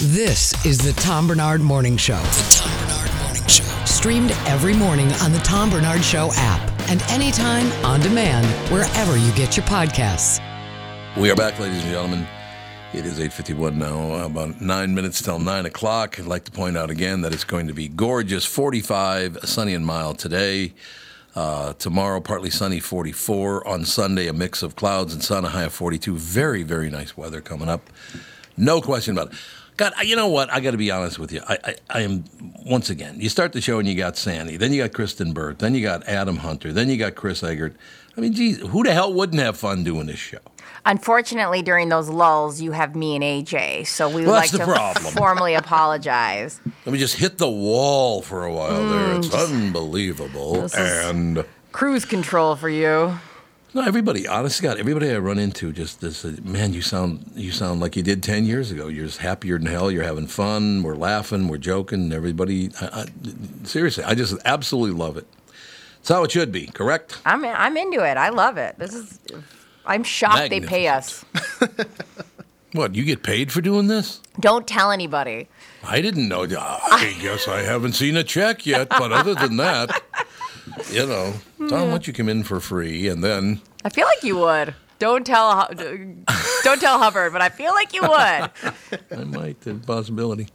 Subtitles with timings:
[0.00, 2.18] This is the Tom Barnard Morning Show.
[2.18, 3.64] The Tom Barnard Morning Show.
[3.84, 9.32] Streamed every morning on the Tom Barnard Show app and anytime on demand wherever you
[9.32, 10.38] get your podcasts.
[11.16, 12.28] We are back, ladies and gentlemen.
[12.94, 16.20] It is 8.51 now, about nine minutes till 9 o'clock.
[16.20, 19.84] I'd like to point out again that it's going to be gorgeous, 45, sunny and
[19.84, 20.74] mild today.
[21.34, 23.66] Uh, tomorrow, partly sunny, 44.
[23.66, 26.16] On Sunday, a mix of clouds and sun, a high of 42.
[26.16, 27.90] Very, very nice weather coming up.
[28.56, 29.38] No question about it.
[29.78, 30.52] God, you know what?
[30.52, 31.40] I got to be honest with you.
[31.48, 32.24] I, I, I, am
[32.66, 33.20] once again.
[33.20, 35.82] You start the show and you got Sandy, then you got Kristyn Burtt, then you
[35.82, 37.74] got Adam Hunter, then you got Chris Egert.
[38.16, 40.38] I mean, geez, who the hell wouldn't have fun doing this show?
[40.84, 44.58] Unfortunately, during those lulls, you have me and AJ, so we would Well, like to
[44.58, 45.04] problem.
[45.14, 46.60] formally apologize.
[46.84, 49.14] Let me just hit the wall for a while there.
[49.14, 50.68] Mm, It's unbelievable.
[50.76, 53.18] And Cruise control for you.
[53.74, 56.24] No, everybody, honest God, everybody I run into just this.
[56.24, 58.88] uh, Man, you sound you sound like you did ten years ago.
[58.88, 59.90] You're just happier than hell.
[59.90, 60.82] You're having fun.
[60.82, 61.48] We're laughing.
[61.48, 62.12] We're joking.
[62.12, 63.06] Everybody, I, I,
[63.64, 65.26] seriously, I just absolutely love it.
[66.00, 66.66] It's how it should be.
[66.68, 67.20] Correct.
[67.26, 68.16] I'm I'm into it.
[68.16, 68.78] I love it.
[68.78, 69.18] This is.
[69.84, 71.24] I'm shocked they pay us.
[72.72, 72.94] What?
[72.94, 74.20] You get paid for doing this?
[74.40, 75.48] Don't tell anybody.
[75.82, 76.42] I didn't know.
[76.42, 78.90] I guess I haven't seen a check yet.
[78.90, 80.02] But other than that,
[80.92, 81.32] you know,
[81.68, 84.74] Tom, why don't you come in for free and then I feel like you would.
[84.98, 85.68] Don't tell.
[86.64, 88.10] Don't tell Hubbard, but I feel like you would.
[89.12, 89.60] I might.
[89.60, 90.48] There's a possibility.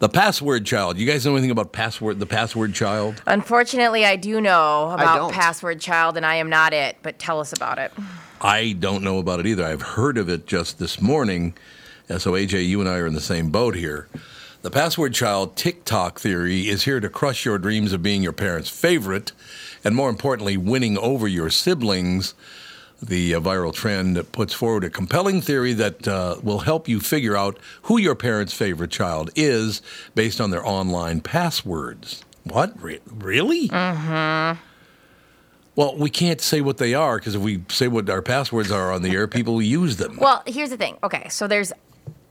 [0.00, 0.98] The password child.
[0.98, 2.18] You guys know anything about password?
[2.20, 3.22] The password child.
[3.26, 5.32] Unfortunately, I do know about don't.
[5.32, 6.96] Password Child, and I am not it.
[7.02, 7.92] But tell us about it.
[8.40, 9.64] I don't know about it either.
[9.64, 11.54] I've heard of it just this morning.
[12.08, 14.08] And so, AJ, you and I are in the same boat here.
[14.60, 18.68] The password child TikTok theory is here to crush your dreams of being your parents'
[18.68, 19.32] favorite
[19.84, 22.34] and, more importantly, winning over your siblings.
[23.02, 27.36] The uh, viral trend puts forward a compelling theory that uh, will help you figure
[27.36, 29.82] out who your parents' favorite child is
[30.14, 32.24] based on their online passwords.
[32.44, 32.80] What?
[32.82, 33.68] Re- really?
[33.68, 34.60] Mm-hmm.
[35.76, 38.92] Well, we can't say what they are because if we say what our passwords are
[38.92, 40.16] on the air, people will use them.
[40.20, 40.96] Well, here's the thing.
[41.02, 41.72] Okay, so there's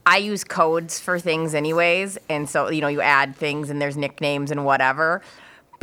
[0.06, 3.98] I use codes for things anyways, and so you know you add things and there's
[3.98, 5.22] nicknames and whatever.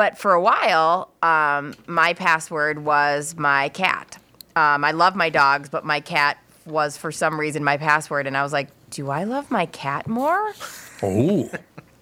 [0.01, 4.17] But for a while, um, my password was my cat.
[4.57, 8.35] Um, I love my dogs, but my cat was for some reason my password, and
[8.35, 10.55] I was like, do I love my cat more?
[11.03, 11.51] Oh.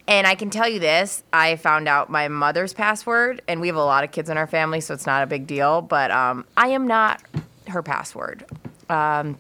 [0.06, 3.75] And I can tell you this: I found out my mother's password, and we have
[3.75, 5.82] a lot of kids in our family, so it's not a big deal.
[5.82, 7.20] But um, I am not
[7.66, 8.44] her password.
[8.88, 9.36] Um,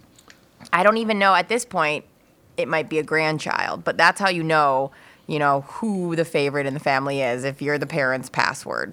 [0.72, 2.06] I don't even know at this point.
[2.56, 4.90] It might be a grandchild, but that's how you know,
[5.28, 8.92] you know, who the favorite in the family is if you're the parent's password.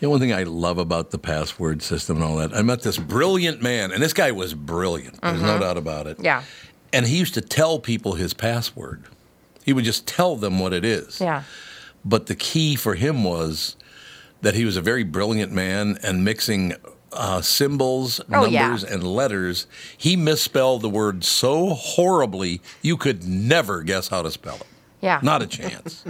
[0.00, 2.82] You know, one thing I love about the password system and all that, I met
[2.82, 5.20] this brilliant man, and this guy was brilliant.
[5.20, 5.60] There's no Mhm.
[5.60, 6.18] doubt about it.
[6.20, 6.42] Yeah.
[6.92, 9.02] And he used to tell people his password.
[9.64, 11.20] He would just tell them what it is.
[11.20, 11.42] Yeah.
[12.04, 13.76] But the key for him was
[14.42, 16.74] that he was a very brilliant man and mixing
[17.16, 18.62] uh, symbols, Oh, yeah.
[18.62, 19.66] numbers, and letters.
[19.96, 24.66] He misspelled the word so horribly you could never guess how to spell it.
[25.04, 25.20] Yeah.
[25.22, 26.04] Not a chance.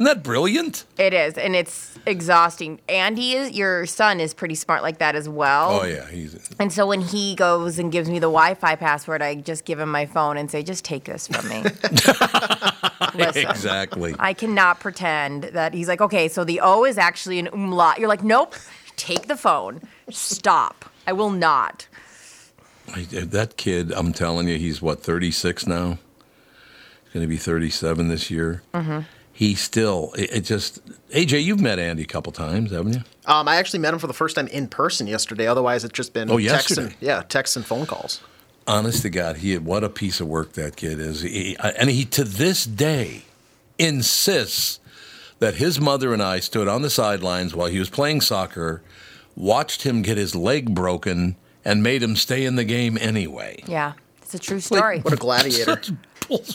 [0.00, 0.86] Isn't that brilliant?
[0.96, 2.80] It is, and it's exhausting.
[2.88, 5.80] Andy is your son is pretty smart like that as well.
[5.82, 6.06] Oh, yeah.
[6.08, 9.78] He's, And so when he goes and gives me the Wi-Fi password, I just give
[9.78, 11.62] him my phone and say, "Just take this from me."
[13.14, 13.50] Listen.
[13.50, 14.14] exactly.
[14.18, 18.08] I cannot pretend that he's like, "Okay, so the O is actually an umlaut." You're
[18.08, 18.54] like, "Nope,
[18.96, 19.82] take the phone.
[20.08, 20.86] Stop.
[21.06, 21.88] I will not."
[22.94, 25.98] I, that kid, I'm telling you, he's what, 36 now?
[27.10, 28.62] He's going to be 37 this year.
[28.72, 29.04] Mhm.
[29.32, 30.80] He still, it, it just,
[31.10, 33.02] AJ, you've met Andy a couple times, haven't you?
[33.26, 35.46] Um, I actually met him for the first time in person yesterday.
[35.46, 36.82] Otherwise, it's just been Oh, texts yesterday.
[36.86, 38.20] and, yeah, texts and phone calls.
[38.66, 41.22] honest to God, he what a piece of work that kid is.
[41.22, 43.22] He, and he to this day
[43.78, 44.78] insists
[45.40, 48.82] that his mother and I stood on the sidelines while he was playing soccer,
[49.34, 51.34] watched him get his leg broken,
[51.64, 53.62] and made him stay in the game anyway.
[53.66, 53.94] Yeah,
[54.34, 55.00] it's a true story.
[55.00, 55.80] What a gladiator.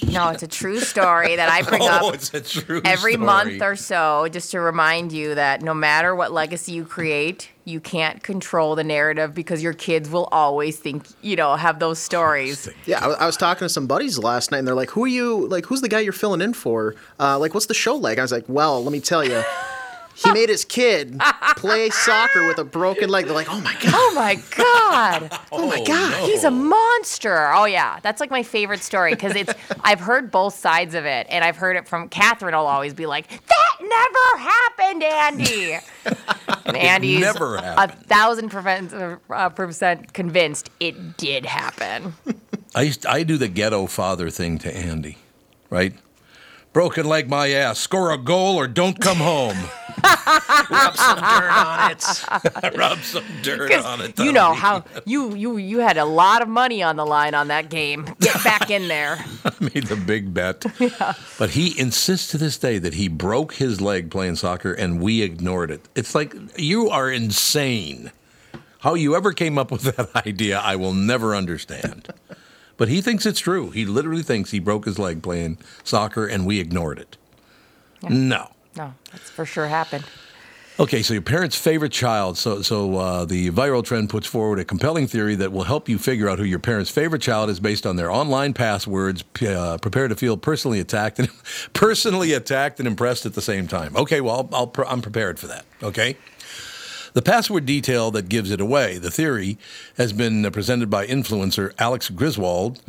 [0.07, 3.25] No, it's a true story that I bring oh, up it's a true every story.
[3.25, 7.81] month or so just to remind you that no matter what legacy you create, you
[7.81, 12.69] can't control the narrative because your kids will always think, you know, have those stories.
[12.85, 15.07] Yeah, I, I was talking to some buddies last night, and they're like, "Who are
[15.07, 15.45] you?
[15.47, 16.95] Like, who's the guy you're filling in for?
[17.19, 19.43] Uh, like, what's the show like?" I was like, "Well, let me tell you."
[20.15, 21.19] He made his kid
[21.57, 23.25] play soccer with a broken leg.
[23.25, 23.91] They're like, "Oh my god!
[23.93, 25.39] Oh my God.
[25.51, 27.51] Oh my god!" He's a monster.
[27.53, 31.27] Oh yeah, that's like my favorite story because it's I've heard both sides of it,
[31.29, 32.55] and I've heard it from Catherine.
[32.55, 35.79] Will always be like, "That never happened, Andy."
[36.65, 38.93] and Andy's never a thousand percent,
[39.29, 42.13] uh, percent convinced it did happen.
[42.73, 45.17] I used I do the ghetto father thing to Andy,
[45.69, 45.93] right?
[46.75, 47.79] Broken leg, my ass.
[47.79, 49.55] Score a goal or don't come home.
[50.69, 52.75] Rub some dirt on it.
[52.77, 54.19] Rub some dirt on it.
[54.19, 57.47] you know how you you you had a lot of money on the line on
[57.47, 58.03] that game.
[58.19, 59.23] Get back in there.
[59.45, 60.65] I made the big bet.
[60.77, 61.13] yeah.
[61.39, 65.21] But he insists to this day that he broke his leg playing soccer and we
[65.21, 65.87] ignored it.
[65.95, 68.11] It's like you are insane.
[68.79, 72.09] How you ever came up with that idea, I will never understand.
[72.77, 73.69] But he thinks it's true.
[73.71, 77.17] He literally thinks he broke his leg playing soccer and we ignored it.
[78.07, 78.51] No.
[78.75, 80.03] No, that's for sure happened.
[80.77, 82.37] Okay, so your parents' favorite child.
[82.37, 85.97] So, so uh, the viral trend puts forward a compelling theory that will help you
[85.97, 89.21] figure out who your parents' favorite child is based on their online passwords.
[89.23, 91.29] P- Uh, prepare to feel personally attacked and
[91.73, 93.95] personally attacked and impressed at the same time.
[93.95, 95.63] Okay, well, I'll, I'll, I'm prepared for that.
[95.81, 96.17] Okay.
[97.15, 98.97] The password detail that gives it away.
[98.97, 99.57] The theory
[99.95, 102.81] has been presented by influencer Alex Griswold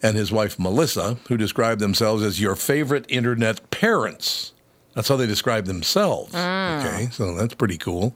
[0.00, 4.52] and his wife Melissa, who describe themselves as your favorite internet parents.
[4.94, 6.32] That's how they describe themselves.
[6.32, 8.14] Okay, so that's pretty cool.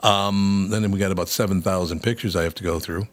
[0.00, 3.08] Um, then we got about 7,000 pictures I have to go through.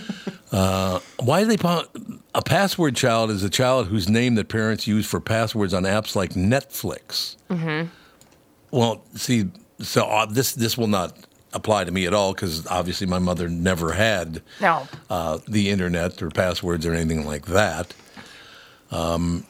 [0.52, 1.90] uh, why do they put
[2.36, 6.14] a password child is a child whose name that parents use for passwords on apps
[6.14, 7.34] like Netflix?
[7.50, 7.88] Mm-hmm.
[8.70, 9.46] Well, see,
[9.80, 11.16] so uh, this this will not
[11.52, 14.88] apply to me at all because obviously my mother never had No.
[15.08, 17.94] uh, the internet or passwords or anything like that.
[18.90, 19.46] Um,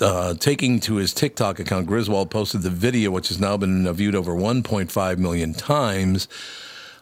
[0.00, 4.14] uh, taking to his TikTok account, Griswold posted the video, which has now been viewed
[4.14, 6.28] over 1.5 million times.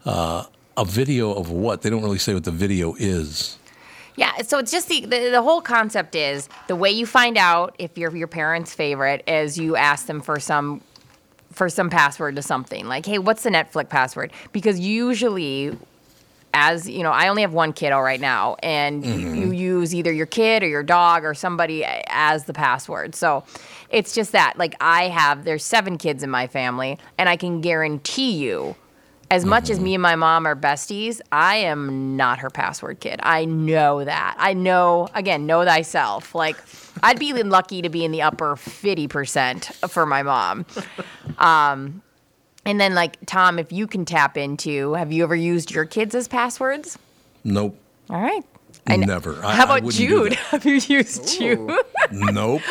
[0.05, 0.45] Uh,
[0.77, 1.83] a video of what?
[1.83, 3.59] They don't really say what the video is.
[4.17, 7.77] Yeah, so it's just the, the the whole concept is the way you find out
[7.79, 10.81] if you're your parents' favorite is you ask them for some
[11.51, 12.87] for some password to something.
[12.87, 14.33] Like, hey, what's the Netflix password?
[14.53, 15.77] Because usually
[16.55, 19.35] as you know, I only have one kiddo right now, and mm-hmm.
[19.35, 23.15] you use either your kid or your dog or somebody as the password.
[23.15, 23.45] So
[23.91, 27.61] it's just that, like, I have there's seven kids in my family, and I can
[27.61, 28.77] guarantee you,
[29.31, 29.85] as much as mm-hmm.
[29.85, 33.21] me and my mom are besties, I am not her password kid.
[33.23, 34.37] I know that.
[34.39, 36.35] I know again, know thyself.
[36.35, 36.57] Like,
[37.03, 40.67] I'd be lucky to be in the upper fifty percent for my mom.
[41.39, 42.03] Um,
[42.65, 46.15] and then, like, Tom, if you can tap into, have you ever used your kids
[46.15, 46.99] as passwords?
[47.45, 47.79] Nope.
[48.11, 48.45] All right.
[48.87, 49.43] kn- Never.
[49.45, 50.33] I- How I about wouldn't Jude?
[50.51, 51.71] Have you used Jude?
[52.13, 52.63] Nope.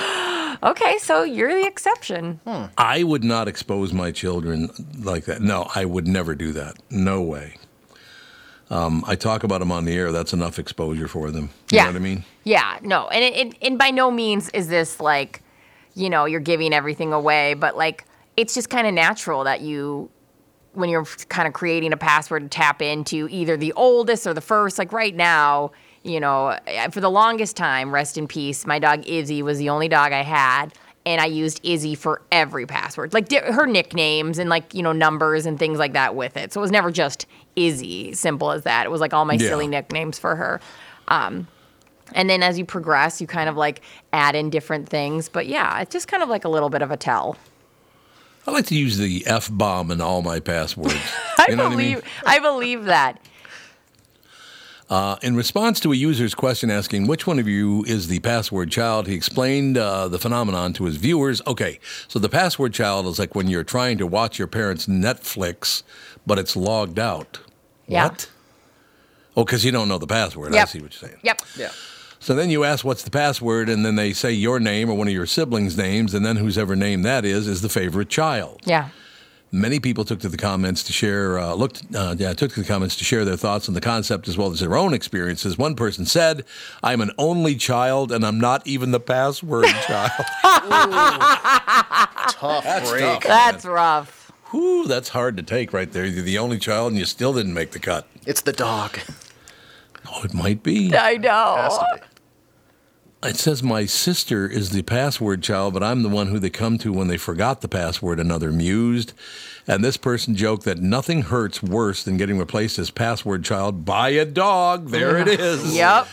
[0.63, 2.39] Okay, so you're the exception.
[2.77, 5.41] I would not expose my children like that.
[5.41, 6.77] No, I would never do that.
[6.89, 7.55] No way.
[8.69, 10.11] Um, I talk about them on the air.
[10.11, 11.49] That's enough exposure for them.
[11.71, 11.83] You Yeah.
[11.83, 12.25] know what I mean?
[12.43, 15.41] Yeah, no, and it, it, and by no means is this like,
[15.93, 20.09] you know, you're giving everything away, but like it's just kind of natural that you,
[20.73, 24.41] when you're kind of creating a password to tap into either the oldest or the
[24.41, 24.77] first.
[24.77, 25.71] Like right now,
[26.03, 26.57] you know,
[26.91, 30.23] for the longest time, rest in peace, my dog Izzy was the only dog I
[30.23, 30.73] had.
[31.05, 34.91] And I used Izzy for every password, like di- her nicknames and like you know
[34.91, 36.51] numbers and things like that with it.
[36.51, 37.25] So it was never just
[37.55, 38.85] Izzy, simple as that.
[38.85, 39.47] It was like all my Yeah.
[39.47, 40.59] silly nicknames for her.
[41.07, 41.47] Um,
[42.13, 45.29] and then as you progress, you kind of like add in different things.
[45.29, 47.37] But yeah, it's just kind of like a little bit of a tell.
[48.45, 50.95] I like to use the F bomb in all my passwords.
[51.37, 51.93] I You know what I mean?
[51.95, 53.21] believe I, believe that.
[54.89, 58.71] Uh, in response to a user's question asking which one of you is the password
[58.71, 61.41] child, he explained uh, the phenomenon to his viewers.
[61.45, 65.83] Okay, so the password child is like when you're trying to watch your parents' Netflix,
[66.25, 67.39] but it's logged out.
[67.87, 68.05] Yeah.
[68.05, 68.29] What?
[69.35, 70.53] Oh, because you don't know the password.
[70.53, 70.69] I Yep.
[70.69, 71.19] see what you're saying.
[71.21, 71.41] Yep.
[71.57, 71.71] Yeah.
[72.19, 75.07] So then you ask what's the password, and then they say your name or one
[75.07, 78.61] of your siblings' names, and then whose ever name that is is the favorite child.
[78.65, 78.89] Yeah.
[79.51, 82.67] Many people took to the comments to share, uh, looked, uh, yeah, took to the
[82.67, 85.57] comments to share their thoughts on the concept as well as their own experiences.
[85.57, 86.43] One person said,
[86.83, 90.11] "I'm an only child, and I'm not even the password child."
[92.29, 93.01] Tough That's break.
[93.03, 93.23] tough.
[93.23, 94.31] That's rough.
[94.51, 96.05] Whew, that's hard to take right there.
[96.05, 98.05] You're the only child, and you still didn't make the cut.
[98.25, 98.99] It's the dog.
[100.09, 100.95] Oh, it might be.
[100.95, 101.79] I know.
[103.23, 103.37] Has to be.
[103.37, 106.77] It says my sister is the password child, but I'm the one who they come
[106.79, 109.13] to when they forgot the password, another mused.
[109.67, 114.09] And this person joked that nothing hurts worse than getting replaced as password child by
[114.09, 114.89] a dog.
[114.89, 115.75] There it is.
[115.75, 116.07] Yep.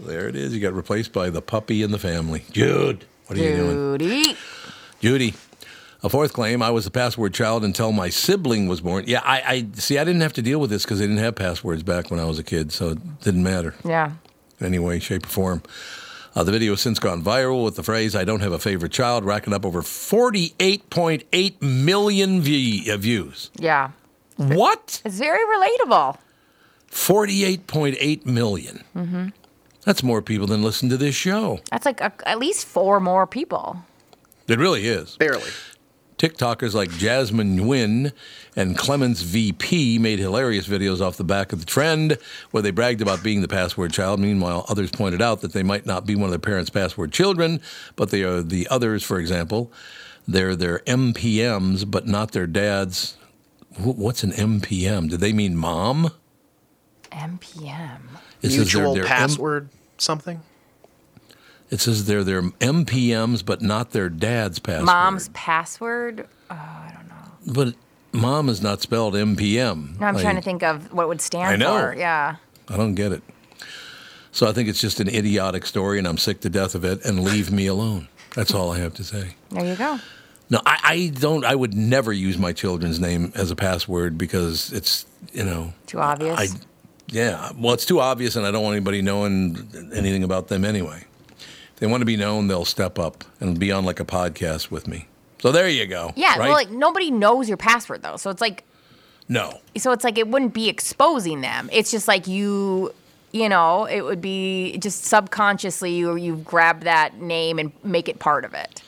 [0.00, 0.54] There it is.
[0.54, 2.44] You got replaced by the puppy in the family.
[2.52, 3.98] Jude, what are you doing?
[3.98, 4.36] Judy.
[5.00, 5.34] Judy.
[6.04, 9.04] A fourth claim, I was the password child until my sibling was born.
[9.08, 9.98] Yeah, I, I see.
[9.98, 12.24] I didn't have to deal with this because they didn't have passwords back when I
[12.24, 14.12] was a kid, so it didn't matter Yeah.
[14.60, 15.62] in any way, shape, or form.
[16.38, 18.92] Uh, the video has since gone viral with the phrase, I don't have a favorite
[18.92, 23.50] child, racking up over 48.8 million v- uh, views.
[23.56, 23.90] Yeah.
[24.36, 25.02] What?
[25.04, 26.16] It's very relatable.
[26.92, 28.84] 48.8 million.
[28.94, 29.28] Mm-hmm.
[29.82, 31.58] That's more people than listen to this show.
[31.72, 33.82] That's like a, at least four more people.
[34.46, 35.16] It really is.
[35.16, 35.50] Barely.
[36.18, 38.12] TikTokers like Jasmine Nguyen
[38.56, 42.18] and Clemens VP made hilarious videos off the back of the trend
[42.50, 44.18] where they bragged about being the password child.
[44.18, 47.60] Meanwhile, others pointed out that they might not be one of their parents' password children,
[47.94, 49.72] but they are the others, for example.
[50.26, 53.16] They're their MPMs, but not their dads.
[53.78, 55.08] What's an MPM?
[55.08, 56.10] Did they mean mom?
[57.12, 58.00] MPM.
[58.42, 60.42] It Mutual their M- password something.
[61.70, 64.86] It says they're their MPMs, but not their dad's password.
[64.86, 66.26] Mom's password.
[66.50, 67.52] Oh, I don't know.
[67.52, 67.74] But
[68.12, 69.98] mom is not spelled MPM.
[70.00, 71.78] No, I'm I- trying to think of what would stand I know.
[71.78, 71.94] for.
[71.96, 72.36] Yeah.
[72.68, 73.22] I don't get it.
[74.32, 77.04] So I think it's just an idiotic story, and I'm sick to death of it.
[77.04, 78.08] And leave me alone.
[78.34, 79.34] That's all I have to say.
[79.50, 79.98] There you go.
[80.50, 81.44] No, I, I don't.
[81.44, 85.98] I would never use my children's name as a password because it's you know Too
[86.00, 86.38] obvious.
[86.38, 86.46] I,
[87.08, 87.50] yeah.
[87.58, 91.04] Well, it's too obvious, and I don't want anybody knowing anything about them anyway.
[91.80, 94.88] They want to be known, they'll step up and be on like a podcast with
[94.88, 95.08] me.
[95.40, 96.12] So there you go.
[96.16, 96.30] yeah.
[96.30, 96.40] Right?
[96.40, 98.64] Well, like nobody knows your password though, so it's like
[99.28, 99.60] no.
[99.76, 101.68] so it's like it wouldn't be exposing them.
[101.72, 102.92] It's just like you,
[103.32, 108.18] you know, it would be just subconsciously you you grab that name and make it
[108.18, 108.82] part of it.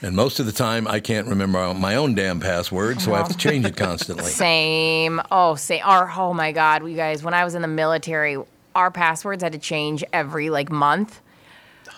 [0.00, 3.28] And most of the time, I can't remember my own damn password, so I have
[3.28, 4.24] to change it constantly.
[4.30, 5.20] Same.
[5.32, 6.08] Oh, say our.
[6.16, 7.24] Oh my God, you guys.
[7.24, 8.38] When I was in the military,
[8.76, 11.20] our passwords had to change every like month.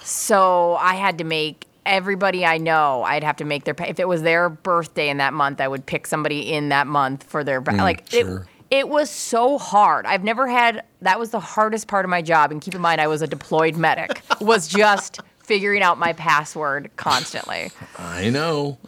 [0.03, 3.03] So I had to make everybody I know.
[3.03, 3.75] I'd have to make their.
[3.87, 7.25] If it was their birthday in that month, I would pick somebody in that month
[7.25, 7.61] for their.
[7.61, 8.47] pa- mm, like sure.
[8.71, 8.79] it.
[8.79, 10.07] It was so hard.
[10.07, 10.85] I've never had.
[11.03, 12.53] That was the hardest part of my job.
[12.53, 14.23] And keep in mind, I was a deployed medic.
[14.41, 17.71] Was just figuring out my password constantly.
[17.99, 18.79] I know.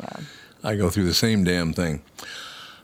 [0.65, 2.03] I go through the same damn thing.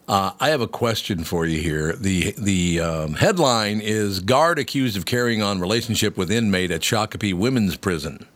[0.08, 1.92] Uh, I have a question for you here.
[1.92, 7.34] The the um, headline is guard accused of carrying on relationship with inmate at Shakopee
[7.34, 8.26] Women's Prison.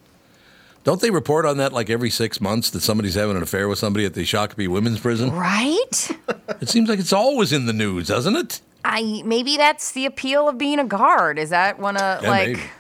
[0.85, 3.79] Don't they report on that like every six months that somebody's having an affair with
[3.79, 5.31] somebody at the Shakopee Women's Prison?
[5.31, 6.11] Right.
[6.61, 8.61] It seems like it's always in the news, doesn't it?
[8.85, 11.39] I maybe that's the appeal of being a guard.
[11.39, 12.71] Is that one of Yeah, like.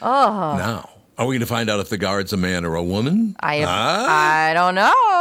[0.00, 0.56] Oh.
[0.56, 3.34] Now, are we going to find out if the guard's a man or a woman?
[3.40, 3.64] I?
[3.64, 5.15] I don't know.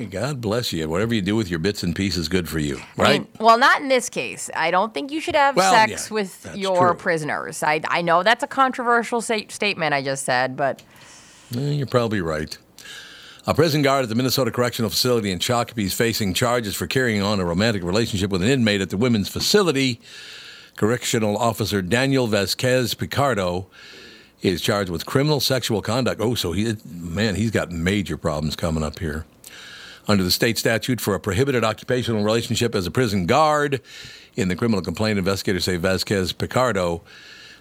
[0.00, 0.88] Hey, God bless you.
[0.88, 3.20] Whatever you do with your bits and pieces, good for you, I right?
[3.20, 4.48] mean, well, not in this case.
[4.56, 6.96] I don't think you should have Well, sex yeah, with your true.
[6.96, 7.62] prisoners.
[7.62, 10.82] I I know that's a controversial statement I just said, but
[11.54, 12.56] Eh, You're probably right.
[13.46, 17.20] A prison guard at the Minnesota Correctional Facility in Shakopee is facing charges for carrying
[17.20, 20.00] on a romantic relationship with an inmate at the women's facility.
[20.76, 23.66] Correctional Officer Daniel Vasquez Picardo
[24.40, 26.22] is charged with criminal sexual conduct.
[26.22, 29.26] Oh, so he, man, he's got major problems coming up here.
[30.08, 33.80] Under the state statute for a prohibited occupational relationship as a prison guard,
[34.36, 37.02] in the criminal complaint, investigators say Vasquez Picardo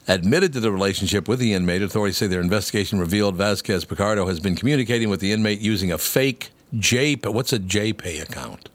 [0.07, 1.81] admitted to the relationship with the inmate.
[1.81, 5.97] Authorities say their investigation revealed Vasquez Picardo has been communicating with the inmate using a
[5.97, 7.15] fake J.
[7.15, 8.69] What's a JPay account?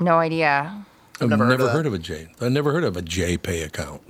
[0.00, 0.84] no idea.
[1.20, 2.28] I've never never, heard of heard of a J.
[2.40, 4.02] I've never heard of a JPay account.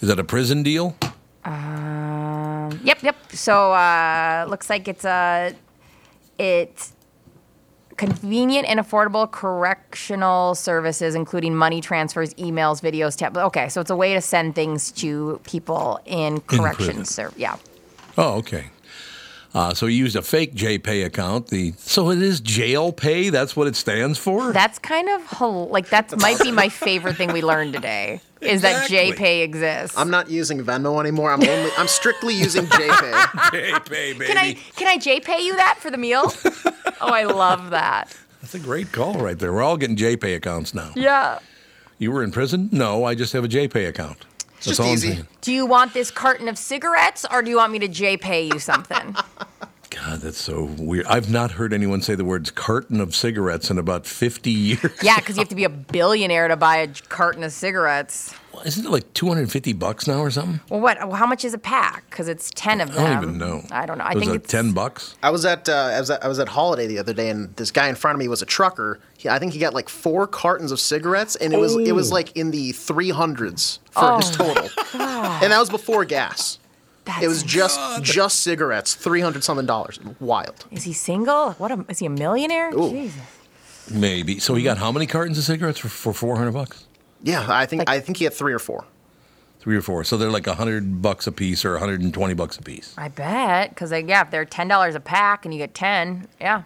[0.00, 0.96] Is that a prison deal?
[1.44, 3.16] Um, yep, yep.
[3.32, 5.54] So uh, looks like it's a
[6.38, 6.93] it's
[7.96, 13.36] convenient and affordable correctional services, including money transfers, emails, videos, tab.
[13.36, 16.64] Okay, so it's a way to send things to people in prison.
[16.64, 17.14] corrections.
[17.14, 17.56] Ser- yeah.
[18.16, 18.70] Oh, okay.
[19.54, 21.46] Uh, so he used a fake JPay account.
[21.46, 23.30] The so it is jail pay.
[23.30, 24.52] That's what it stands for.
[24.52, 28.62] That's kind of hel- like that might be my favorite thing we learned today is
[28.62, 29.96] that JPay exists.
[29.96, 31.32] I'm not using Venmo anymore.
[31.32, 31.70] I'm only.
[31.78, 33.12] I'm strictly using JPay.
[33.12, 34.24] JPay, baby.
[34.26, 36.32] can I can I JPay you that for the meal?
[37.00, 38.16] oh, I love that.
[38.42, 39.52] That's a great call right there.
[39.52, 40.92] We're all getting JPay accounts now.
[40.96, 41.38] Yeah.
[41.98, 42.68] You were in prison?
[42.72, 44.26] No, I just have a JPay account.
[44.64, 45.24] That's just easy.
[45.40, 48.46] Do you want this carton of cigarettes or do you want me to J pay
[48.46, 49.14] you something?
[49.90, 51.06] God, that's so weird.
[51.06, 54.90] I've not heard anyone say the words carton of cigarettes in about 50 years.
[55.02, 58.34] yeah, because you have to be a billionaire to buy a carton of cigarettes.
[58.64, 60.60] Isn't it like 250 bucks now or something?
[60.68, 60.98] Well, what?
[60.98, 62.08] Well, how much is a pack?
[62.10, 63.04] Because it's ten of them.
[63.04, 63.14] I them.
[63.14, 63.62] don't even know.
[63.70, 64.04] I don't know.
[64.04, 65.16] I was think it it's 10 bucks?
[65.22, 67.54] I was at uh, I was at, I was at Holiday the other day, and
[67.56, 69.00] this guy in front of me was a trucker.
[69.18, 72.12] He, I think he got like four cartons of cigarettes, and it was it was
[72.12, 76.58] like in the three hundreds for his total, and that was before gas.
[77.04, 80.00] That's It was just just cigarettes, three hundred something dollars.
[80.20, 80.64] Wild.
[80.70, 81.52] Is he single?
[81.52, 81.70] What?
[81.70, 82.72] A, is he a millionaire?
[82.72, 83.20] Jesus.
[83.90, 84.38] Maybe.
[84.38, 86.86] So he got how many cartons of cigarettes for, for 400 bucks?
[87.24, 88.84] Yeah, I think I think he had three or four.
[89.58, 90.04] Three or four.
[90.04, 92.94] So they're like 100 bucks a piece or 120 bucks a piece.
[92.98, 93.70] I bet.
[93.70, 96.62] Because yeah, if they're ten dollars a pack and you get ten, yeah.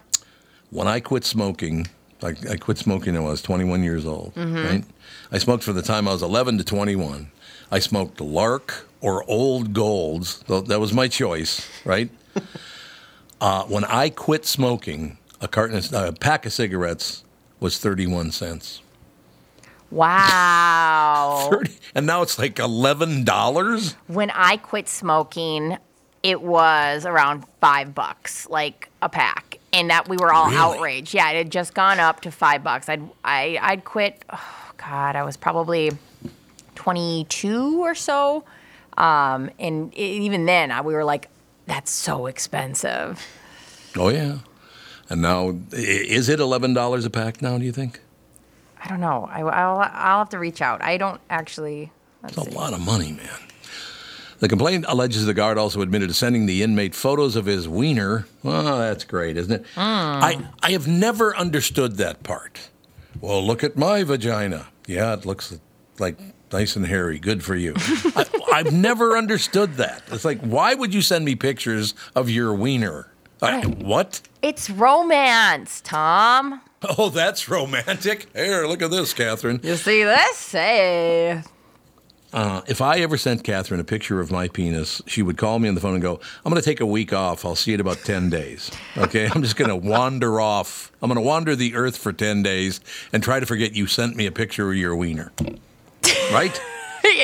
[0.70, 1.86] When I quit smoking,
[2.20, 4.66] like I quit smoking when I was 21 years old, Mm-hmm.
[4.66, 4.84] right?
[5.32, 7.30] I smoked for the time I was 11 to 21.
[7.70, 10.40] I smoked Lark or Old Golds.
[10.48, 12.10] Tho- That was my choice, right?
[13.40, 17.22] uh, when I quit smoking, a carton, of, a pack of cigarettes
[17.60, 18.82] was 31 cents.
[19.90, 21.48] Wow.
[21.50, 23.94] 30, and now it's like $11?
[24.06, 25.78] when I quit smoking,
[26.22, 30.56] it was around five bucks, like a pack, and that we were all Really?
[30.58, 31.14] outraged.
[31.14, 32.88] Yeah, it had just gone up to five bucks.
[32.88, 34.24] I'd I, I'd quit.
[34.30, 35.92] Oh God, I was probably
[36.74, 38.44] twenty two or so,
[38.96, 41.28] um, and e even then, I, we were like,
[41.66, 43.24] "That's so expensive."
[43.96, 44.38] Oh, yeah.
[45.08, 48.00] And now, is it $11 a pack now, do you think?
[48.82, 49.28] I don't know.
[49.30, 50.82] I, I'll I'll have to reach out.
[50.82, 51.92] I don't actually.
[52.24, 52.50] It's a see.
[52.50, 53.28] lot of money, man.
[54.40, 58.26] The complaint alleges the guard also admitted to sending the inmate photos of his wiener.
[58.44, 59.66] Well, that's great, isn't it?
[59.74, 59.80] Hmm.
[59.80, 62.70] I, I have never understood that part.
[63.20, 64.68] Well, look at my vagina.
[64.86, 65.58] Yeah, it looks
[65.98, 66.18] like
[66.52, 67.18] nice and hairy.
[67.18, 67.74] Good for you.
[67.76, 70.02] I, I've never understood that.
[70.12, 73.10] It's like, why would you send me pictures of your wiener?
[73.42, 74.20] I, what?
[74.42, 76.60] It's romance, Tom.
[76.96, 78.26] Oh, that's romantic.
[78.34, 79.60] Here, look at this, Catherine.
[79.62, 80.52] You see this?
[80.52, 81.42] Hey.
[82.32, 85.68] Uh, if I ever sent Catherine a picture of my penis, she would call me
[85.68, 87.44] on the phone and go, I'm going to take a week off.
[87.44, 88.70] I'll see you in about 10 days.
[88.96, 89.28] Okay?
[89.34, 90.92] I'm just going to wander off.
[91.02, 92.80] I'm going to wander the earth for 10 days
[93.12, 95.32] and try to forget you sent me a picture of your wiener.
[96.30, 96.60] Right?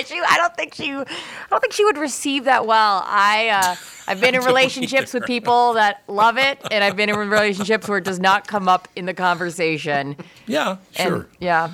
[0.07, 1.05] She, I don't think she, I
[1.51, 3.03] don't think she would receive that well.
[3.07, 3.77] I, uh,
[4.07, 7.99] I've been in relationships with people that love it, and I've been in relationships where
[7.99, 10.17] it does not come up in the conversation.
[10.47, 11.29] Yeah, And, sure.
[11.41, 11.71] yeah.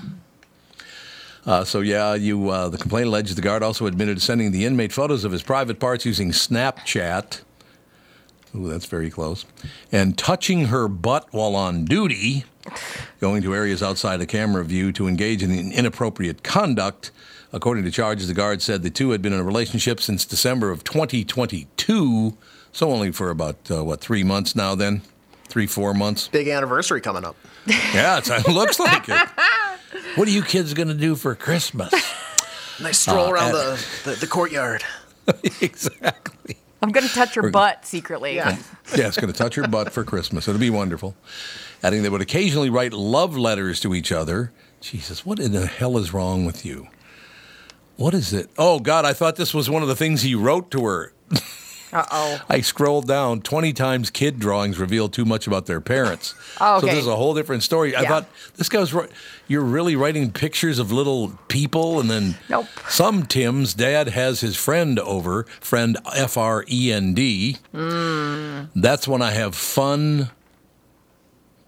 [1.47, 2.51] Uh, so, yeah, you.
[2.51, 5.43] Uh, the complaint alleges the guard also admitted to sending the inmate photos of his
[5.43, 7.41] private parts using Snapchat.
[8.55, 9.47] Ooh, that's very close.
[9.91, 12.45] And touching her butt while on duty,
[13.21, 17.11] going to areas outside the camera view to engage in inappropriate conduct.
[17.53, 20.71] According to charges, the guard said the two had been in a relationship since December
[20.71, 22.37] of 2022,
[22.73, 25.03] so only for about, uh, what, three months now then?
[25.49, 26.29] Three, four months?
[26.29, 27.37] Big anniversary coming up.
[27.93, 29.29] Yeah, it's, it looks like it.
[30.15, 31.93] What are you kids going to do for Christmas?
[32.81, 34.83] Nice stroll Uh, around the, the, the courtyaard.
[35.61, 36.57] exactly.
[36.83, 38.37] I'm gonna touch her butt secretly.
[38.37, 38.57] Yeah.
[38.97, 40.49] Yeah, it's going to touch her butt for Christmas.
[40.49, 41.15] It'll be wonderful.
[41.81, 44.51] Adding they would occasionally write love letters to each other.
[44.81, 46.89] Jesus, what in the hell is wrong with you?
[48.01, 48.49] What is it?
[48.57, 51.13] Oh, God, I thought this was one of the things he wrote to her.
[51.93, 52.41] Uh oh.
[52.49, 56.35] I scrolled down 20 times kid drawings reveal too much about their parents.
[56.59, 57.95] Oh, So this is a whole different story.
[57.95, 59.11] I thought this guy was right.
[59.49, 62.69] You're really writing pictures of little people, and then Nope.
[62.89, 67.59] some Tim's dad has his friend over, friend F R E N D.
[67.73, 68.63] Hmm.
[68.75, 70.31] That's when I have fun.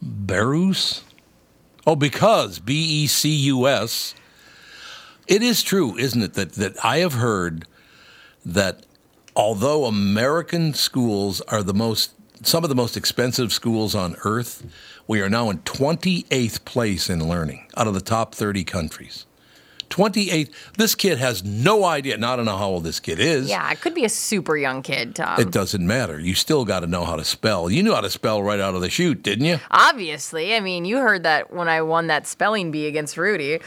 [0.03, 1.03] Berus?
[1.87, 4.14] Oh, because B E C U S.
[5.33, 7.66] It is true, isn't it, that, that I have heard
[8.45, 8.85] that
[9.35, 14.62] although American schools are the most, some of the most expensive schools on earth,
[15.07, 19.25] we are now in 28th place in learning out of the top 30 countries.
[19.88, 20.51] 28th.
[20.77, 23.49] This kid has no idea, not to know how old this kid is.
[23.49, 25.40] Yeah, it could be a super young kid, Tom.
[25.40, 26.21] It doesn't matter.
[26.21, 27.71] You still got to know how to spell.
[27.71, 29.61] You knew how to spell right out of the chute, didn't you?
[29.71, 33.61] Obviously, I mean, you heard that when I won that spelling bee against Rudy.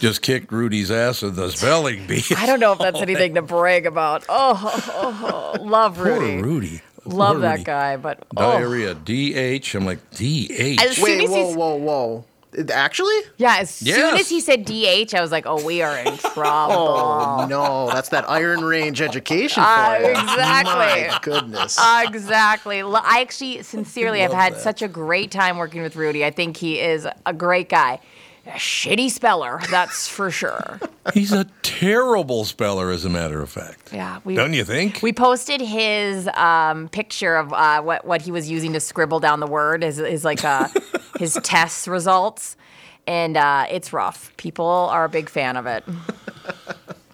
[0.00, 2.22] Just kicked Rudy's ass in the spelling bee.
[2.36, 4.24] I don't know if that's anything to brag about.
[4.28, 4.60] Oh,
[4.94, 6.42] oh, oh, love Poor Rudy.
[6.42, 6.80] Rudy.
[7.04, 7.64] Love Poor that Rudy.
[7.64, 8.52] guy, but oh.
[8.58, 8.94] Diarrhea.
[8.94, 9.74] D H.
[9.74, 10.80] I'm like D H.
[10.82, 12.24] As Wait, whoa, whoa, whoa.
[12.72, 13.14] Actually?
[13.36, 16.74] Yeah, as soon as he said DH, I was like, oh, we are in trouble.
[16.74, 20.06] Oh no, that's that Iron Range education for Uh, you.
[20.08, 20.72] exactly.
[20.74, 21.78] My goodness.
[22.04, 22.78] exactly.
[22.78, 26.24] L- I actually, sincerely, I've had such a great time working with Rudy.
[26.24, 28.00] I think he is a great guy.
[28.46, 30.80] A shitty speller, that's for sure.
[31.14, 33.92] He's a terrible speller, as a matter of fact.
[33.92, 35.00] Yeah, we, Don't you think?
[35.02, 39.40] We posted his um, picture of uh, what what he was using to scribble down
[39.40, 40.68] the word, his, his like uh,
[41.18, 42.56] his test results,
[43.06, 44.36] and uh, it's rough.
[44.36, 45.84] People are a big fan of it.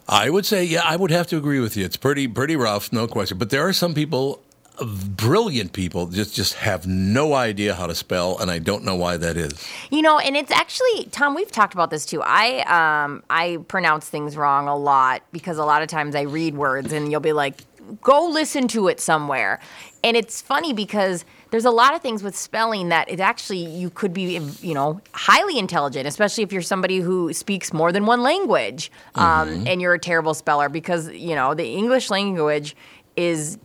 [0.09, 1.85] I would say, yeah, I would have to agree with you.
[1.87, 3.39] It's pretty pretty rough, no question.
[3.39, 4.43] But there are some people,
[4.85, 9.17] brilliant people, just just have no idea how to spell, and I don't know why
[9.17, 9.53] that is.
[9.91, 11.35] You know, and it's actually Tom.
[11.35, 12.23] We've talked about this too.
[12.23, 12.61] I
[13.05, 16.93] um I pronounce things wrong a lot because a lot of times I read words
[16.93, 17.63] and you'll be like,
[18.03, 19.61] go listen to it somewhere,
[20.05, 23.91] and it's funny because there's a lot of things with spelling that it actually you
[23.91, 28.23] could be you know highly intelligent, especially if you're somebody who speaks more than one
[28.23, 32.75] language, um, and you're a terrible speller because you know the English language
[33.17, 33.59] is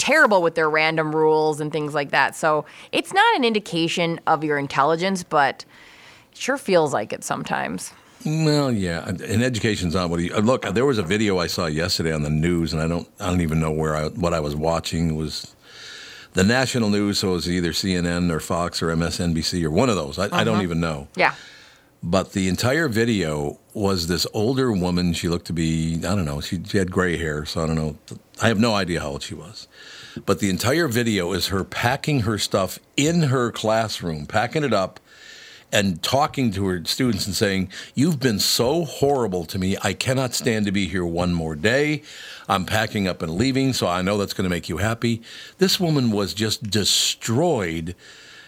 [0.00, 2.34] terrible with their random rules and things like that.
[2.34, 5.64] So it's not an indication of your intelligence, but
[6.32, 7.92] it sure feels like it sometimes.
[8.24, 10.30] Well, yeah, and education's not what he.
[10.30, 13.08] uh, Look, there was a video I saw yesterday on the news, and I don't,
[13.18, 15.54] I don't even know where I, what I was watching It was
[16.34, 17.18] the national news.
[17.18, 20.18] So it was either CNN or Fox or MSNBC or one of those.
[20.18, 21.08] I, I don't even know.
[21.16, 21.34] Yeah.
[22.02, 25.12] But the entire video was this older woman.
[25.12, 27.76] She looked to be, I don't know, she, she had gray hair, so I don't
[27.76, 27.96] know.
[28.40, 29.68] I have no idea how old she was.
[30.26, 35.00] But the entire video is her packing her stuff in her classroom, packing it up,
[35.72, 39.76] and talking to her students and saying, You've been so horrible to me.
[39.82, 42.02] I cannot stand to be here one more day.
[42.48, 45.22] I'm packing up and leaving, so I know that's going to make you happy.
[45.58, 47.94] This woman was just destroyed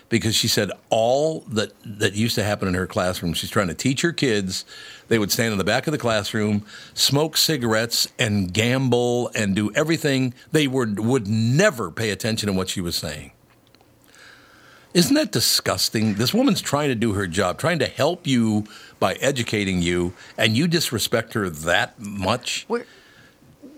[0.08, 3.32] because she said all that that used to happen in her classroom.
[3.32, 4.64] She's trying to teach her kids.
[5.12, 9.70] They would stand in the back of the classroom, smoke cigarettes, and gamble and do
[9.74, 10.32] everything.
[10.52, 13.32] They would would never pay attention to what she was saying.
[14.94, 16.14] Isn't that disgusting?
[16.14, 18.64] This woman's trying to do her job, trying to help you
[18.98, 22.64] by educating you, and you disrespect her that much.
[22.66, 22.86] We're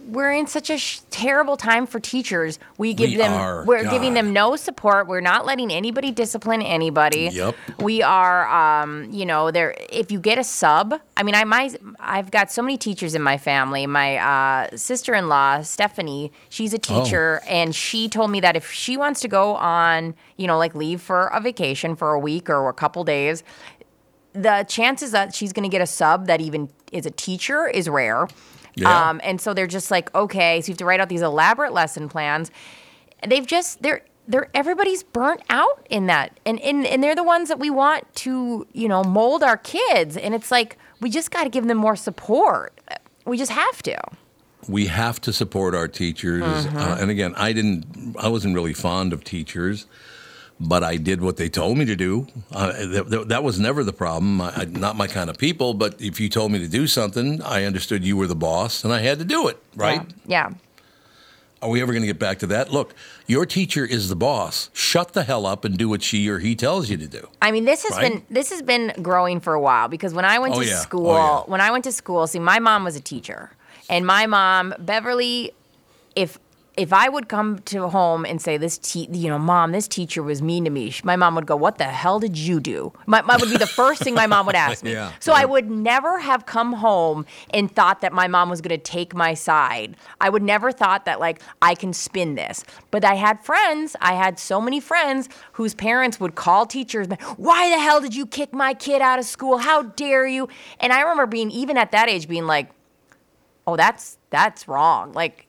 [0.07, 2.59] we're in such a sh- terrible time for teachers.
[2.79, 5.07] We give We them are, we're giving them no support.
[5.07, 7.31] We're not letting anybody discipline anybody.
[7.33, 7.57] Yep.
[7.81, 11.71] We are um, you know, there if you get a sub, I mean, I my
[11.99, 13.87] I've got so many teachers in my family.
[13.87, 19.21] My uh, sister-in-law, Stephanie, she's a teacher and she told me that if she wants
[19.21, 22.75] to go on, you know, like leave for a vacation for a week or a
[22.75, 23.43] couple days,
[24.33, 27.89] the chances that she's going to get a sub that even is a teacher is
[27.89, 28.29] rare.
[28.77, 29.09] Yeah.
[29.11, 31.73] Um, and so they're just like, okay, so you have to write out these elaborate
[31.73, 32.51] lesson plans.
[33.27, 37.49] They've just they're they're everybody's burnt out in that, and and and they're the ones
[37.49, 41.45] that we want to you know mold our kids, and it's like we just got
[41.45, 42.79] to give them more support.
[43.27, 43.97] We just have to.
[44.69, 46.43] we have to support our teachers.
[46.43, 49.87] Uh, and again, I didn't, I wasn't really fond of teachers,
[50.61, 52.27] but I did what they told me to do.
[52.53, 54.41] Uh, th- th- that was never the problem.
[54.41, 57.43] I, I, not my kind of people, but if you told me to do something,
[57.43, 60.03] I understood you were the boss and I had to do it, right?
[60.27, 60.51] Yeah.
[61.63, 62.71] Are we ever going to get back to that?
[62.71, 62.95] Look,
[63.27, 64.69] your teacher is the boss.
[64.75, 67.27] Shut the hell up and do what she or he tells you to do.
[67.41, 68.13] I mean, this has Right?
[68.13, 70.75] been this has been growing for a while because when I went Oh, to yeah.
[70.77, 71.41] Oh, school, yeah.
[71.47, 73.51] when I went to school, see, my mom was a teacher,
[73.89, 75.53] and my mom, Beverly,
[76.15, 76.39] if
[76.77, 80.23] if I would come to home and say this, te- you know, mom, this teacher
[80.23, 83.23] was mean to me, my mom would go, "What the hell did you do?" My,
[83.23, 84.93] my would be the first thing my mom would ask me.
[84.95, 85.11] Yeah.
[85.19, 88.83] So I would never have come home and thought that my mom was going to
[88.83, 89.97] take my side.
[90.21, 92.65] I would never thought that like I can spin this.
[92.93, 93.97] But I had friends.
[94.01, 98.25] I had so many friends whose parents would call teachers, "Why the hell did you
[98.25, 99.59] kick my kid out of school?
[99.59, 102.71] How dare you?" And I remember being even at that age being like,
[103.67, 105.44] "Oh, that's that's wrong." Like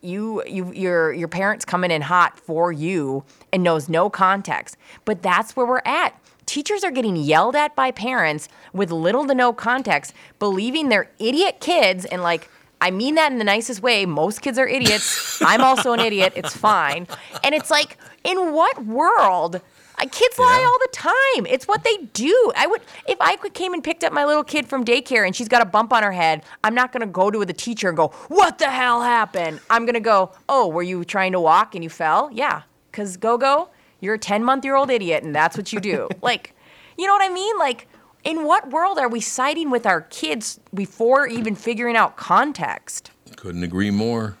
[0.00, 4.76] you you your your parents coming in hot for you and knows no context.
[5.04, 6.18] But that's where we're at.
[6.46, 11.60] Teachers are getting yelled at by parents with little to no context, believing they're idiot
[11.60, 12.48] kids and like
[12.80, 14.06] I mean that in the nicest way.
[14.06, 15.42] Most kids are idiots.
[15.42, 16.32] I'm also an idiot.
[16.36, 17.08] It's fine.
[17.42, 19.60] And it's like, in what world?
[20.06, 20.66] Kids lie Yeah.
[20.66, 21.46] all the time.
[21.46, 22.52] It's what they do.
[22.56, 25.48] I would, if I came and picked up my little kid from daycare and she's
[25.48, 28.08] got a bump on her head, I'm not gonna go to the teacher and go,
[28.28, 31.90] "What the hell happened?" I'm gonna go, "Oh, were you trying to walk and you
[31.90, 33.68] fell?" Yeah, cause go go,
[34.00, 36.08] you're a 10 month year old idiot and that's what you do.
[36.22, 36.54] like,
[36.96, 37.58] you know what I mean?
[37.58, 37.88] Like,
[38.24, 43.10] in what world are we siding with our kids before even figuring out context?
[43.36, 44.36] Couldn't agree more.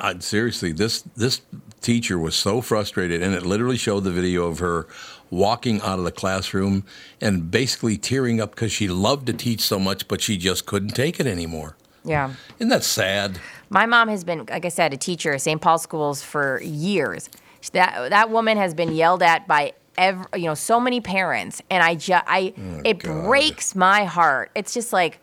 [0.00, 1.40] I, seriously, this this
[1.80, 4.86] teacher was so frustrated, and it literally showed the video of her
[5.30, 6.84] walking out of the classroom
[7.20, 10.90] and basically tearing up because she loved to teach so much, but she just couldn't
[10.90, 11.76] take it anymore.
[12.04, 12.34] Yeah.
[12.58, 13.38] Isn't that sad?
[13.68, 15.60] My mom has been, like I said, a teacher at St.
[15.60, 17.28] Paul schools for years.
[17.72, 21.82] That that woman has been yelled at by every, you know, so many parents, and
[21.82, 23.26] I just, I, oh it God.
[23.26, 24.50] breaks my heart.
[24.54, 25.20] It's just like,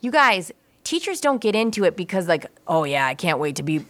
[0.00, 0.50] you guys,
[0.84, 3.84] teachers don't get into it because, like, oh yeah, I can't wait to be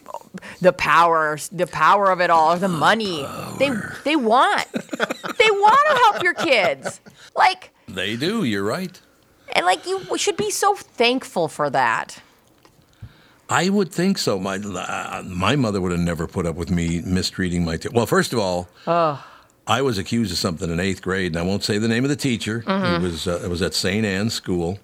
[0.60, 3.26] the power, the power of it all, or the money.
[3.58, 3.70] They
[4.04, 7.00] they want, they want to help your kids,
[7.36, 8.44] like, They do.
[8.44, 8.98] You're right.
[9.54, 12.20] and like you should be so thankful for that.
[13.48, 14.38] I would think so.
[14.38, 17.76] My uh, my mother would have never put up with me mistreating my.
[17.76, 18.68] T- well, first of all,
[19.66, 22.10] I was accused of something in eighth grade, and I won't say the name of
[22.10, 22.64] the teacher.
[22.66, 24.04] It was uh, it was at St.
[24.06, 24.78] Anne's School,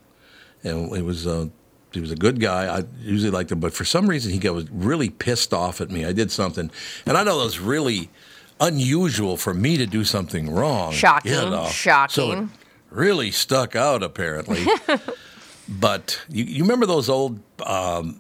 [0.63, 1.47] and it was uh,
[1.93, 2.79] he was a good guy.
[2.79, 5.91] I usually liked him, but for some reason he got was really pissed off at
[5.91, 6.05] me.
[6.05, 6.71] I did something,
[7.07, 8.11] and I know that was really
[8.61, 10.93] unusual for me to do something wrong.
[10.93, 11.67] Shocking, you know.
[12.11, 12.49] So it
[12.91, 14.67] really stuck out apparently.
[15.69, 18.19] but you, you remember those old um,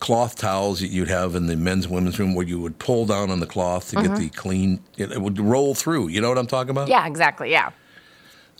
[0.00, 3.06] cloth towels that you'd have in the men's and women's room where you would pull
[3.06, 6.08] down on the cloth to get the clean, it, it would roll through.
[6.08, 6.88] You know what I'm talking about?
[6.88, 7.50] Yeah, exactly.
[7.50, 7.70] Yeah.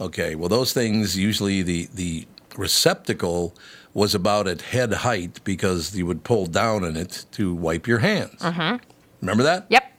[0.01, 0.35] Okay.
[0.35, 3.55] Well, those things usually the the receptacle
[3.95, 8.01] was about at head height because you would pull down in it to wipe your
[8.01, 8.41] hands.
[8.41, 8.85] Mm-hmm.
[9.21, 9.67] Remember that?
[9.71, 9.93] Yep.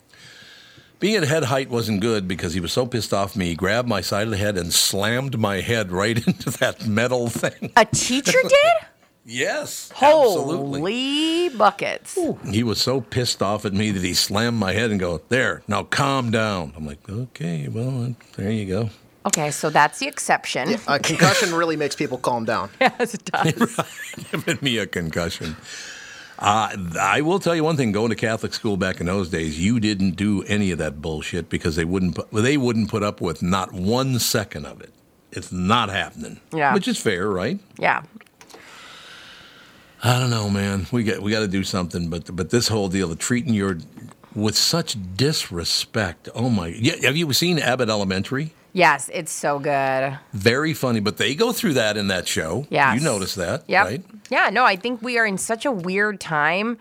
[0.99, 3.47] Being at head height wasn't good because he was so pissed off me.
[3.47, 7.29] He grabbed my side of the head and slammed my head right into that metal
[7.29, 7.71] thing.
[7.75, 8.73] A teacher did?
[9.27, 10.79] Yes, absolutely.
[10.79, 12.17] Holy buckets.
[12.47, 15.63] He was so pissed off at me that he slammed my head and go, "There,
[15.67, 18.89] now calm down." I'm like, "Okay, well, there you go."
[19.25, 20.75] Okay, so that's the exception.
[20.87, 22.69] A concussion really makes people calm down.
[22.79, 23.79] Yes, it does.
[24.31, 25.55] Giving me a concussion.
[26.37, 29.59] Uh, I will tell you one thing: going to Catholic school back in those days,
[29.59, 33.21] you didn't do any of that bullshit because they wouldn't put, they wouldn't put up
[33.21, 34.91] with not one second of it.
[35.31, 36.39] It's not happening.
[36.53, 36.73] Yeah.
[36.73, 37.59] which is fair, right?
[37.79, 38.03] Yeah.
[40.03, 40.85] I don't know, man.
[40.91, 42.09] We got we got to do something.
[42.09, 43.79] But but this whole deal of treating your
[44.35, 46.29] with such disrespect.
[46.35, 46.67] Oh my!
[46.67, 48.51] Yeah, have you seen Abbott Elementary?
[48.75, 50.19] Yes, it's so good.
[50.33, 52.67] Very funny, but they go through that in that show.
[52.69, 53.85] Yeah, you notice that, Yep.
[53.85, 54.03] right?
[54.29, 56.77] Yeah, no, I think we are in such a weird time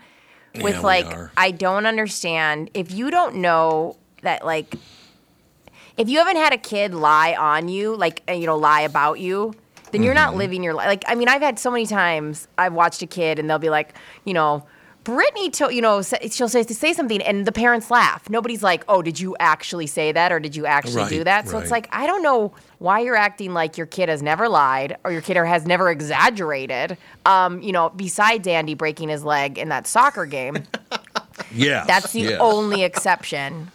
[0.61, 1.07] with Yeah, like.
[1.37, 4.75] I don't understand if you don't know that like
[5.95, 9.21] if you haven't had a kid lie on you, like uh, you know, lie about
[9.21, 9.53] you,
[9.91, 10.23] then you're Mm-hmm.
[10.31, 10.87] not living your life.
[10.87, 13.69] Like I mean, I've had so many times I've watched a kid and they'll be
[13.69, 14.65] like, you know,
[15.05, 18.29] Brittany, to, you know, she'll say say something and the parents laugh.
[18.29, 21.47] Nobody's like, oh, did you actually say that or did you actually do that?
[21.47, 24.97] So it's like I don't know why you're acting like your kid has never lied
[25.05, 26.97] or your kid has never exaggerated.
[27.25, 30.57] Um, you know, besides Andy breaking his leg in that soccer game,
[31.51, 32.37] Yeah, that's the yes.
[32.41, 33.71] only exception.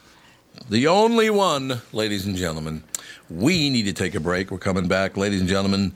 [0.69, 2.85] The only one, ladies and gentlemen.
[3.29, 4.51] We need to take a break.
[4.51, 5.95] We're coming back, ladies and gentlemen.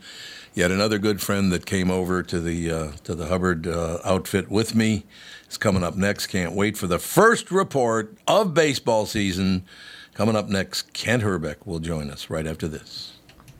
[0.55, 4.49] Yet another good friend that came over to the uh, to the Hubbard uh, outfit
[4.49, 5.05] with me
[5.49, 6.27] is coming up next.
[6.27, 9.65] Can't wait for the first report of baseball season.
[10.13, 13.11] Coming up next, Kent Hrbek will join us right after this.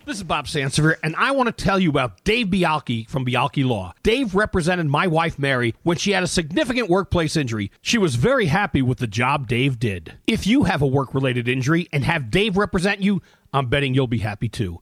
[0.06, 3.66] This is Bob Sansevere, and I want to tell you about Dave Bialke from Bialke
[3.66, 3.94] Law.
[4.04, 7.72] Dave represented my wife Mary when she had a significant workplace injury.
[7.82, 10.14] She was very happy with the job Dave did.
[10.28, 14.06] If you have a work related injury and have Dave represent you, I'm betting you'll
[14.06, 14.82] be happy too.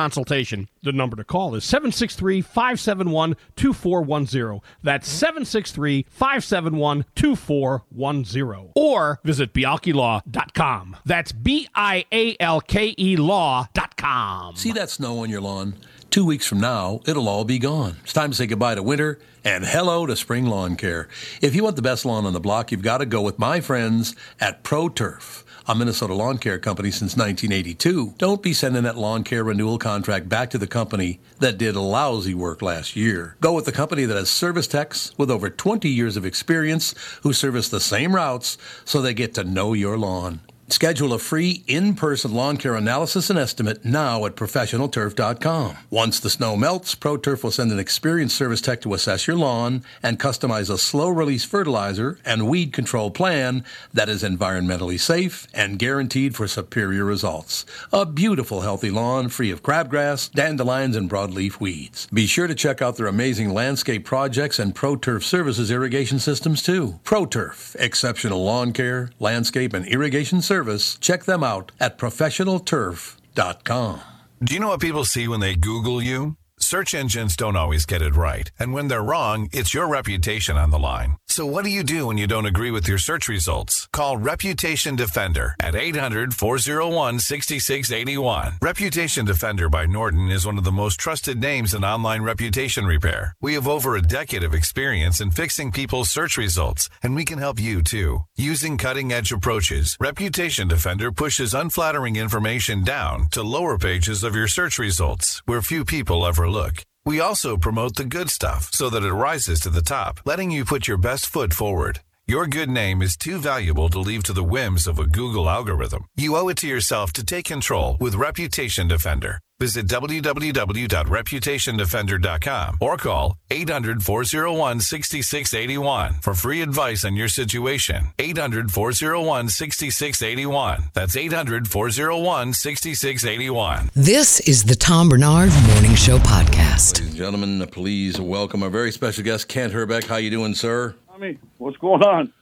[0.00, 0.66] consultation.
[0.82, 4.60] The number to call is 763 571 2410.
[4.82, 8.72] That's 763 571 2410.
[8.74, 10.96] Or visit bialkelaw.com.
[11.04, 14.56] That's B I A L K E law.com.
[14.56, 15.74] See that snow on your lawn?
[16.08, 17.96] Two weeks from now, it'll all be gone.
[18.02, 21.08] It's time to say goodbye to winter and hello to spring lawn care.
[21.42, 23.60] If you want the best lawn on the block, you've got to go with my
[23.60, 25.44] friends at Pro Turf.
[25.70, 28.14] A Minnesota lawn care company since 1982.
[28.18, 32.34] Don't be sending that lawn care renewal contract back to the company that did lousy
[32.34, 33.36] work last year.
[33.40, 37.32] Go with the company that has service techs with over 20 years of experience who
[37.32, 40.40] service the same routes so they get to know your lawn.
[40.70, 45.76] Schedule a free in-person lawn care analysis and estimate now at professionalturf.com.
[45.90, 49.82] Once the snow melts, ProTurf will send an experienced service tech to assess your lawn
[50.00, 56.36] and customize a slow-release fertilizer and weed control plan that is environmentally safe and guaranteed
[56.36, 57.66] for superior results.
[57.92, 62.06] A beautiful, healthy lawn free of crabgrass, dandelions, and broadleaf weeds.
[62.12, 67.00] Be sure to check out their amazing landscape projects and ProTurf services irrigation systems too.
[67.04, 70.98] ProTurf, exceptional lawn care, landscape, and irrigation service.
[71.00, 74.00] Check them out at professionalturf.com.
[74.42, 76.36] Do you know what people see when they Google you?
[76.58, 78.50] Search engines don't always get it right.
[78.58, 81.16] And when they're wrong, it's your reputation on the line.
[81.30, 83.86] So what do you do when you don't agree with your search results?
[83.92, 88.54] Call Reputation Defender at 800 401 6681.
[88.60, 93.36] Reputation Defender by Norton is one of the most trusted names in online reputation repair.
[93.40, 97.38] We have over a decade of experience in fixing people's search results, and we can
[97.38, 98.24] help you too.
[98.36, 104.48] Using cutting edge approaches, Reputation Defender pushes unflattering information down to lower pages of your
[104.48, 106.82] search results where few people ever look.
[107.06, 110.64] We also promote the good stuff so that it rises to the top, letting you
[110.64, 112.00] put your best foot forward.
[112.26, 116.04] Your good name is too valuable to leave to the whims of a Google algorithm.
[116.14, 119.40] You owe it to yourself to take control with Reputation Defender.
[119.58, 128.10] Visit www.reputationdefender.com or call 800 401 6681 for free advice on your situation.
[128.18, 130.84] 800 401 6681.
[130.94, 133.90] That's 800 401 6681.
[133.96, 137.00] This is the Tom Barnard Morning Show podcast.
[137.00, 140.04] Ladies and gentlemen, please welcome our very special guest, Kent Hrbek.
[140.04, 140.94] How you doing, sir?
[141.20, 142.32] Tommy, what's going on?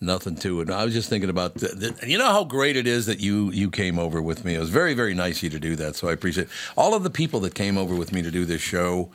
[0.00, 0.70] Nothing to it.
[0.70, 3.50] I was just thinking about the, the, you know how great it is that you
[3.50, 4.54] you came over with me.
[4.54, 5.96] It was very very nice of you to do that.
[5.96, 6.50] So I appreciate it.
[6.76, 9.10] all of the people that came over with me to do this show.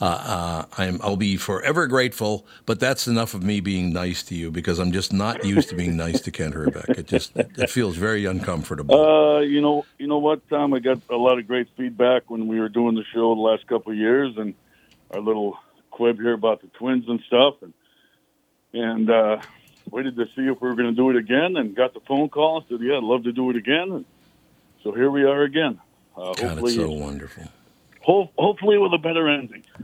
[0.00, 4.34] Uh, uh, I'm, I'll be forever grateful, but that's enough of me being nice to
[4.34, 6.88] you because I'm just not used to being nice to Kent Hrbek.
[6.98, 8.94] It just it, it feels very uncomfortable.
[8.94, 10.72] Uh, you know, you know what, Tom?
[10.72, 13.66] I got a lot of great feedback when we were doing the show the last
[13.66, 14.54] couple of years, and
[15.10, 15.58] our little
[15.92, 17.74] quib here about the twins and stuff, and
[18.74, 19.40] and uh,
[19.90, 22.28] waited to see if we were going to do it again, and got the phone
[22.28, 24.04] call and said, "Yeah, I'd love to do it again." And
[24.82, 25.80] so here we are again.
[26.16, 27.44] Uh, God, it's so wonderful.
[28.02, 29.62] ho- hopefully with a better ending.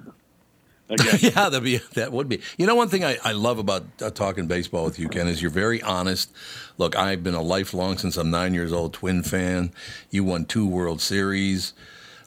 [1.20, 2.40] Yeah, that'd be that would be.
[2.59, 5.40] You know, one thing I, I love about uh, talking baseball with you, Ken, is
[5.40, 6.33] you're very honest.
[6.79, 9.72] Look, I've been a lifelong since I'm nine years old Twin fan.
[10.11, 11.74] You won two World Series.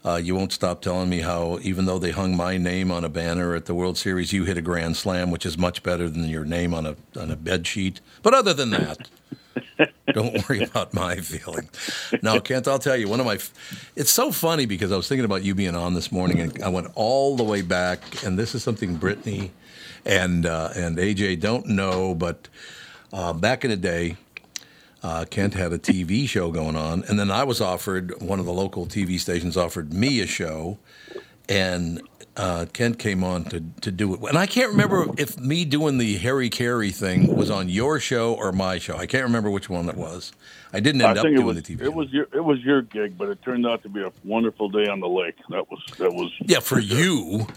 [0.05, 3.09] Uh, you won't stop telling me how, even though they hung my name on a
[3.09, 6.25] banner at the World Series, you hit a grand slam, which is much better than
[6.25, 8.01] your name on a on a bed sheet.
[8.21, 9.09] But other than that,
[10.13, 11.69] don't worry about my feelings.
[12.21, 13.39] Now, Kent, I'll tell you one of my.
[13.95, 16.67] It's so funny because I was thinking about you being on this morning, and I
[16.67, 19.51] went all the way back, and this is something Brittany
[20.05, 22.49] and uh, and AJ don't know, but
[23.11, 24.17] uh, back in the day.
[25.03, 28.45] Uh, Kent had a TV show going on, and then I was offered one of
[28.45, 30.77] the local TV stations offered me a show,
[31.49, 32.01] and
[32.37, 34.21] uh, Kent came on to, to do it.
[34.21, 38.33] And I can't remember if me doing the Harry Caray thing was on your show
[38.33, 38.95] or my show.
[38.95, 40.31] I can't remember which one it was.
[40.71, 41.81] I didn't I end up it doing was the TV.
[41.81, 41.91] it show.
[41.91, 44.87] was your it was your gig, but it turned out to be a wonderful day
[44.87, 45.35] on the lake.
[45.49, 47.47] That was that was yeah, for you.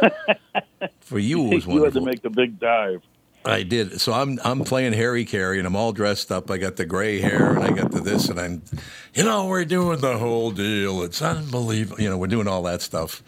[1.00, 3.02] for you, it was you had to make the big dive.
[3.44, 4.00] I did.
[4.00, 6.50] So I'm I'm playing Harry Caray, and I'm all dressed up.
[6.50, 8.62] I got the gray hair, and I got the this, and I'm,
[9.14, 11.02] you know, we're doing the whole deal.
[11.02, 12.00] It's unbelievable.
[12.00, 13.22] You know, we're doing all that stuff,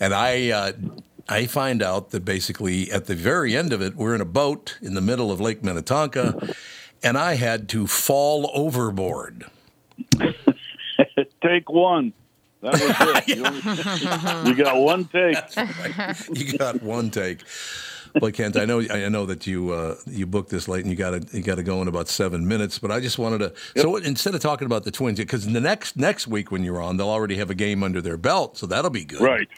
[0.00, 0.50] and I.
[0.50, 0.72] Uh,
[1.28, 4.76] I find out that basically at the very end of it, we're in a boat
[4.82, 6.52] in the middle of Lake Minnetonka,
[7.00, 9.44] and I had to fall overboard.
[11.42, 12.12] Take one.
[12.60, 12.82] That was
[13.28, 13.28] it.
[13.38, 15.36] You, only- you got one take.
[16.34, 17.42] you got one take.
[18.14, 20.96] But Kent, I know I know that you uh, you booked this late and you
[20.96, 22.78] got to you got to go in about seven minutes.
[22.78, 23.52] But I just wanted to.
[23.80, 26.96] So instead of talking about the Twins, because the next next week when you're on,
[26.96, 29.20] they'll already have a game under their belt, so that'll be good.
[29.20, 29.48] Right.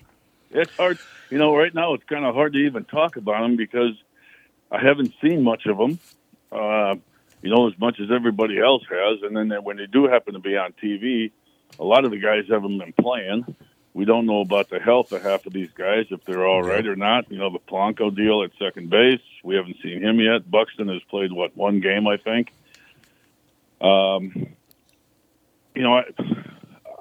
[0.51, 0.99] It's hard.
[1.31, 3.95] You know, right now it's kind of hard to even talk about them because
[4.71, 5.99] I haven't seen much of them.
[6.53, 6.97] Uh,
[7.43, 10.41] you know, as much as everybody else has, and then when they do happen to
[10.41, 11.33] be on TV,
[11.79, 13.57] a lot of the guys haven't been playing.
[13.95, 16.85] We don't know about the health of half of these guys, if they're all right
[16.85, 17.31] or not.
[17.31, 20.51] You know, the Polanco deal at second base, we haven't seen him yet.
[20.51, 22.53] Buxton has played what one game, I think.
[23.81, 24.49] Um,
[25.77, 26.05] you know, I,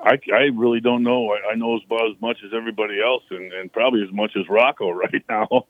[0.03, 1.32] I, I really don't know.
[1.32, 4.47] I, I know about as much as everybody else, and, and probably as much as
[4.47, 5.65] Rocco right now,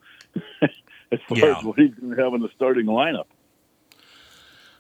[1.12, 1.58] as far Yeah.
[1.58, 3.28] as what he's going to have in the starting lineup.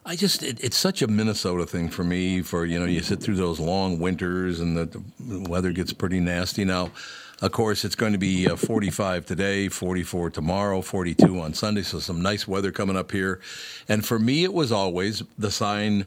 [0.05, 2.41] I just it, it's such a Minnesota thing for me.
[2.41, 6.19] For you know, you sit through those long winters and the, the weather gets pretty
[6.19, 6.91] nasty now.
[7.41, 11.81] Of course, it's going to be uh, 45 today, 44 tomorrow, 42 on Sunday.
[11.81, 13.41] So some nice weather coming up here.
[13.89, 16.06] And for me, it was always the sign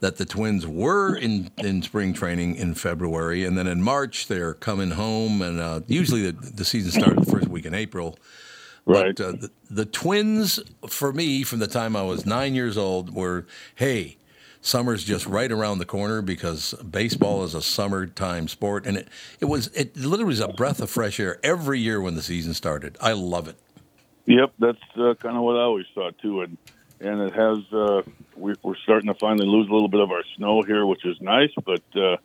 [0.00, 4.54] that the Twins were in, in spring training in February, and then in March they're
[4.54, 8.16] coming home, and uh, usually the, the season started the first week in April.
[8.88, 9.14] Right.
[9.14, 13.14] But uh, the, the Twins, for me, from the time I was nine years old,
[13.14, 14.16] were hey,
[14.62, 19.08] summer's just right around the corner because baseball is a summertime sport, and it
[19.40, 22.54] it was it literally was a breath of fresh air every year when the season
[22.54, 22.96] started.
[22.98, 23.56] I love it.
[24.24, 26.56] Yep, that's uh, kind of what I always thought too, and
[27.00, 27.58] and it has.
[27.70, 28.02] Uh,
[28.36, 31.20] we, we're starting to finally lose a little bit of our snow here, which is
[31.20, 31.50] nice.
[31.62, 32.16] But uh,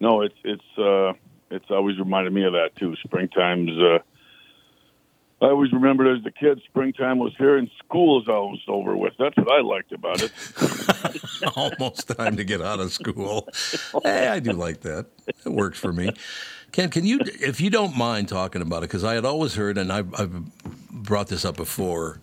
[0.00, 1.12] no, it's it's uh,
[1.50, 2.96] it's always reminded me of that too.
[3.04, 4.00] Springtime's.
[5.42, 9.12] I always remembered as a kid, springtime was here and school is almost over with.
[9.18, 10.32] That's what I liked about it.
[11.56, 13.46] Almost time to get out of school.
[14.02, 15.06] Hey, I do like that.
[15.26, 16.10] It works for me.
[16.72, 19.76] Ken, can you, if you don't mind talking about it, because I had always heard,
[19.76, 20.32] and I've, I've
[20.90, 22.20] brought this up before,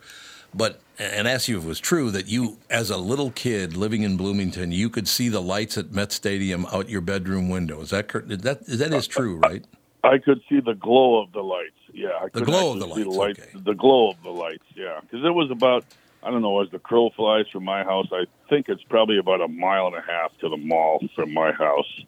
[0.53, 4.03] but and asked you if it was true that you, as a little kid living
[4.03, 7.81] in Bloomington, you could see the lights at Met Stadium out your bedroom window.
[7.81, 9.65] Is that that that is true, right?
[10.03, 11.71] I could see the glow of the lights.
[11.93, 14.65] Yeah, I The glow of the lights, The, the glow of the lights.
[14.75, 15.85] Yeah, because it was about
[16.23, 18.07] I don't know as the crow flies from my house.
[18.11, 21.51] I think it's probably about a mile and a half to the mall from my
[21.51, 22.01] house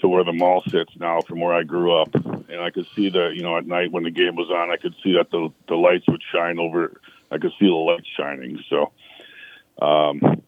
[0.00, 3.08] to where the mall sits now from where I grew up, and I could see
[3.08, 5.50] the you know at night when the game was on, I could see that the
[5.68, 7.00] the lights would shine over.
[7.30, 8.58] I could see the lights shining.
[8.68, 8.92] So,
[9.80, 10.42] um,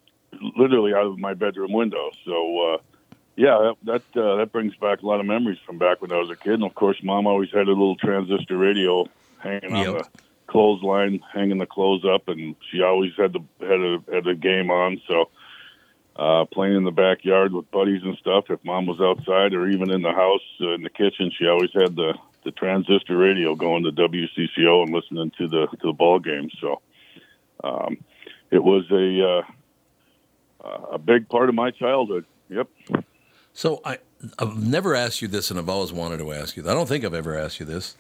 [0.57, 2.11] literally out of my bedroom window.
[2.25, 2.75] So.
[2.75, 2.79] uh
[3.37, 6.19] yeah, that that, uh, that brings back a lot of memories from back when I
[6.19, 6.55] was a kid.
[6.55, 9.07] And of course, Mom always had a little transistor radio
[9.39, 10.07] hanging on the
[10.47, 14.71] clothesline, hanging the clothes up, and she always had the had a had a game
[14.71, 15.01] on.
[15.09, 15.31] So,
[16.17, 18.45] uh, playing in the backyard with buddies and stuff.
[18.51, 21.71] If Mom was outside or even in the house uh, in the kitchen, she always
[21.73, 22.15] had the
[22.45, 26.53] the transistor radio going to WCCO and listening to the to the ball games.
[26.61, 26.83] So,
[27.65, 27.97] um,
[28.51, 29.43] it was a
[30.69, 32.27] uh, a big part of my childhood.
[32.51, 32.69] Yep.
[33.55, 33.99] So I,
[34.39, 36.63] I've never asked you this, and I've always wanted to ask you.
[36.69, 37.97] I don't think I've ever asked you this.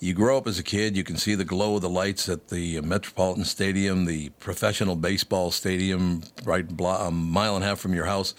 [0.00, 2.48] You grow up as a kid, you can see the glow of the lights at
[2.48, 8.06] the Metropolitan Stadium, the professional baseball stadium, right a mile and a half from your
[8.06, 8.34] house.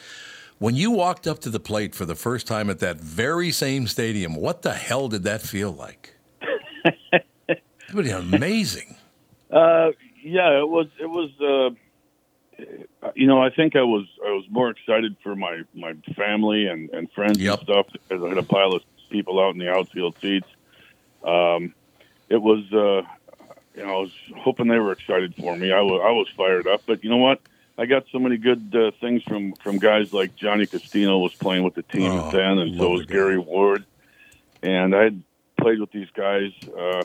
[0.60, 3.88] When you walked up to the plate for the first time at that very same
[3.88, 6.16] stadium, what the hell did that feel like?
[7.48, 7.62] it
[7.94, 8.98] was amazing.
[9.50, 9.92] Uh,
[10.22, 10.88] yeah, it was.
[11.00, 11.30] It was.
[11.40, 11.76] Uh,
[13.16, 14.06] you know, I think I was.
[14.26, 17.60] I was more excited for my my family and and friends Yep.
[17.60, 20.48] and stuff because I had a pile of people out in the outfield seats.
[21.24, 21.74] Um,
[22.30, 22.64] it was.
[22.74, 23.02] Uh,
[23.76, 25.72] you know, I was hoping they were excited for me.
[25.72, 26.02] I was.
[26.06, 27.42] I was fired up, but you know what?
[27.78, 31.64] I got so many good uh, things from from guys like Johnny Castino was playing
[31.64, 33.06] with the team Oh, then, and so was.
[33.08, 33.84] Gary Ward.
[34.62, 35.24] And I had
[35.60, 37.04] played with these guys uh,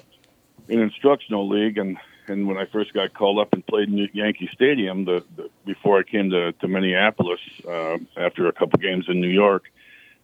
[0.69, 1.97] in instructional league, and
[2.29, 5.99] and when I first got called up and played in Yankee Stadium, the, the before
[5.99, 9.71] I came to to Minneapolis uh, after a couple games in New York,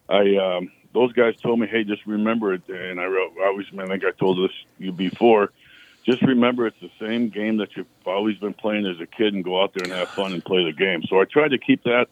[0.09, 2.63] I um, those guys told me, hey, just remember it.
[2.69, 5.51] And I wrote, I always, I think I told this you before.
[6.05, 9.43] Just remember, it's the same game that you've always been playing as a kid, and
[9.43, 11.03] go out there and have fun and play the game.
[11.09, 12.09] So I tried to keep that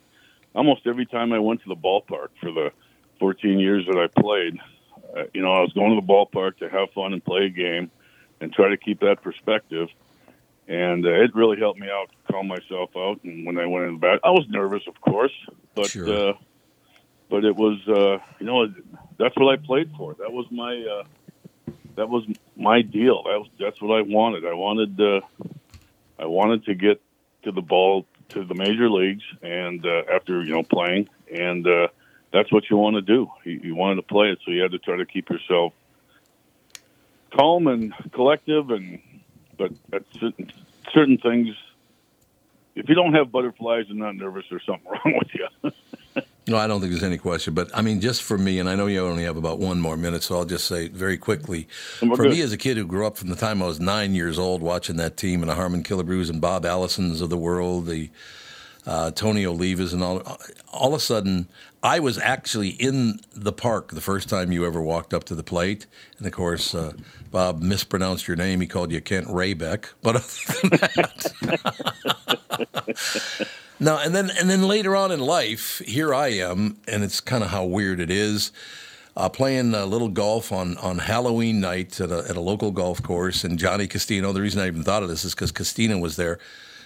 [0.54, 2.72] almost every time I went to the ballpark for the
[3.20, 4.58] 14 years that I played.
[5.16, 7.50] Uh, you know, I was going to the ballpark to have fun and play a
[7.50, 7.90] game,
[8.42, 9.88] and try to keep that perspective.
[10.68, 13.20] And uh, it really helped me out, calm myself out.
[13.24, 15.32] And when I went in the back, I was nervous, of course,
[15.74, 16.30] but Sure.
[16.30, 16.32] uh,
[17.30, 18.66] but it was, uh, you know,
[19.18, 20.14] that's what I played for.
[20.14, 21.04] That was my uh,
[21.96, 22.24] that was
[22.56, 23.22] my deal.
[23.22, 24.44] That was, that's what I wanted.
[24.44, 25.20] I wanted uh,
[26.18, 27.00] I wanted to get
[27.44, 31.88] to the ball to the major leagues, and uh, after you know playing, and uh,
[32.32, 33.30] that's what you want to do.
[33.44, 35.72] You, you wanted to play it, so you had to try to keep yourself
[37.36, 39.00] calm and collective, and
[39.58, 40.52] but at certain
[40.92, 41.54] certain things,
[42.74, 45.70] if you don't have butterflies and not nervous, there's something wrong with you.
[46.48, 47.54] No, I don't think there's any question.
[47.54, 49.96] But I mean, just for me, and I know you only have about one more
[49.96, 51.68] minute, so I'll just say very quickly.
[52.02, 52.32] We're For good.
[52.32, 54.60] me, as a kid who grew up from the time I was nine years old
[54.60, 58.10] watching that team and the Harmon Killebrews and Bob Allisons of the world, the
[58.86, 60.22] uh, Tony Olivas and all,
[60.72, 61.48] all of a sudden,
[61.82, 65.42] I was actually in the park the first time you ever walked up to the
[65.42, 65.86] plate.
[66.18, 66.92] And of course, uh,
[67.30, 68.60] Bob mispronounced your name.
[68.60, 69.86] He called you Kent Raybeck.
[70.02, 70.28] But other
[70.60, 70.70] than
[72.50, 73.48] that.
[73.82, 77.42] No, and then and then later on in life, here I am, and it's kind
[77.42, 78.52] of how weird it is.
[79.16, 83.02] Uh, playing a little golf on, on Halloween night at a, at a local golf
[83.02, 84.32] course, and Johnny Castino.
[84.32, 86.38] The reason I even thought of this is because Castino was there.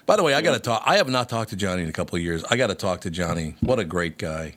[0.06, 0.82] By the way, I got to talk.
[0.86, 2.44] I have not talked to Johnny in a couple of years.
[2.44, 3.56] I got to talk to Johnny.
[3.60, 4.54] What a great guy!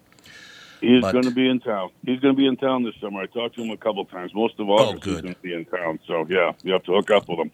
[0.80, 1.90] He's But- going to be in town.
[2.06, 3.22] He's going to be in town this summer.
[3.22, 4.34] I talked to him a couple times.
[4.34, 5.24] Most of oh, August, he's Oh, good.
[5.24, 6.00] going to be in town.
[6.08, 7.52] So yeah, you have to hook up with him.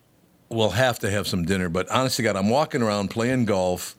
[0.50, 1.70] We'll have to have some dinner.
[1.70, 3.96] But honestly, God, I'm walking around playing golf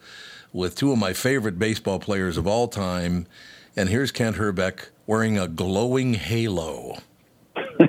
[0.53, 3.27] with two of my favorite baseball players of all time,
[3.75, 6.99] and here's Kent Hrbek wearing a glowing halo.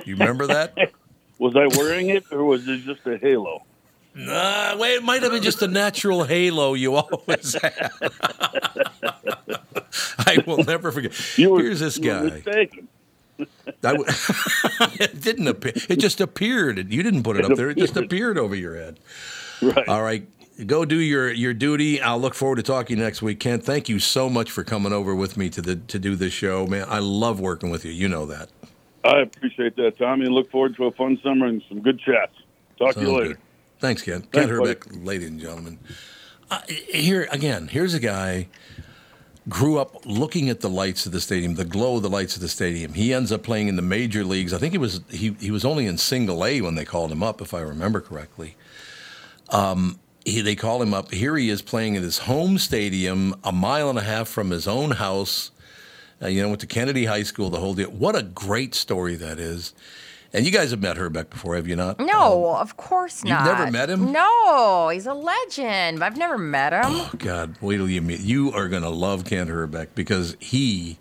[0.04, 0.74] You remember that?
[1.38, 3.62] Was I wearing it, or was it just a halo?
[4.18, 7.92] Nah, wait, it might have been just a natural halo you always have.
[10.18, 11.12] I will never forget.
[11.38, 12.42] Were, Here's this guy.
[13.38, 14.04] I w-
[15.00, 15.72] it didn't appear.
[15.88, 16.92] It just appeared.
[16.92, 17.70] You didn't put it up there.
[17.70, 18.98] It just appeared over your head.
[19.62, 19.88] Right.
[19.88, 20.26] All right.
[20.66, 22.02] Go do your, your duty.
[22.02, 23.38] I'll look forward to talking next week.
[23.38, 26.32] Kent, thank you so much for coming over with me to the to do this
[26.32, 26.66] show.
[26.66, 27.92] Man, I love working with you.
[27.92, 28.48] You know that.
[29.04, 32.32] I appreciate that, Tommy, and look forward to a fun summer and some good chats.
[32.78, 33.28] Talk to you later.
[33.34, 33.38] good.
[33.78, 34.22] Thanks, Ken.
[34.22, 34.48] Ken.
[34.48, 35.78] Hrbek, ladies and gentlemen.
[36.50, 38.48] Uh, here again, here's a guy
[39.48, 42.42] grew up looking at the lights of the stadium, the glow of the lights of
[42.42, 42.92] the stadium.
[42.92, 44.52] He ends up playing in the major leagues.
[44.52, 47.22] I think he was he, he was only in single A when they called him
[47.22, 48.56] up, if I remember correctly.
[49.50, 51.12] Um, he, they call him up.
[51.12, 54.68] Here he is playing in his home stadium, a mile and a half from his
[54.68, 55.50] own house.
[56.20, 57.90] Uh, you know, went to Kennedy High School, the whole deal.
[57.90, 59.72] What a great story that is.
[60.34, 61.98] And you guys have met Hrbek before, have you not?
[61.98, 63.46] No, of course not.
[63.46, 64.12] You've never met him?
[64.12, 66.04] No, he's a legend.
[66.04, 66.82] I've never met him.
[66.84, 68.20] Oh God, wait till you meet.
[68.20, 70.98] You are going to love Kent Hrbek because he,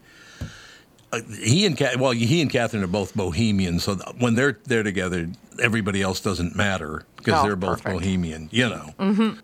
[1.12, 3.84] uh, he and Ca- well, he and Catherine are both Bohemians.
[3.84, 5.28] So th- when they're they're together,
[5.62, 8.00] everybody else doesn't matter because Oh, they're both perfect.
[8.00, 8.48] Bohemian.
[8.54, 8.90] You know.
[8.98, 9.40] Mm-hmm.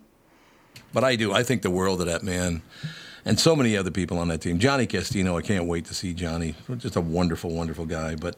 [0.94, 1.34] But I do.
[1.34, 2.62] I think the world of that man,
[3.26, 4.60] and so many other people on that team.
[4.60, 5.38] Johnny Castino.
[5.38, 6.56] I can't wait to see Johnny.
[6.78, 8.16] Just a wonderful, wonderful guy.
[8.16, 8.38] But.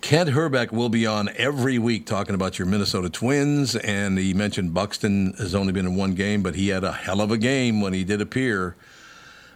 [0.00, 4.72] Kent Hrbek will be on every week talking about your Minnesota Twins, and he mentioned
[4.72, 7.80] Buxton has only been in one game, but he had a hell of a game
[7.80, 8.76] when he did appear.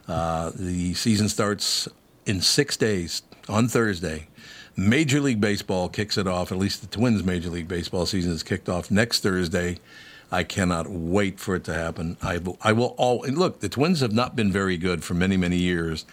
[0.08, 1.88] Uh, the season starts
[2.26, 4.26] in six days on Thursday.
[4.76, 6.50] Major League Baseball kicks it off.
[6.50, 9.78] At least the Twins' Major League Baseball season is kicked off next Thursday.
[10.32, 12.16] I cannot wait for it to happen.
[12.22, 12.40] I.
[12.62, 13.60] I will all look.
[13.60, 16.06] The Twins have not been very good for many, many years,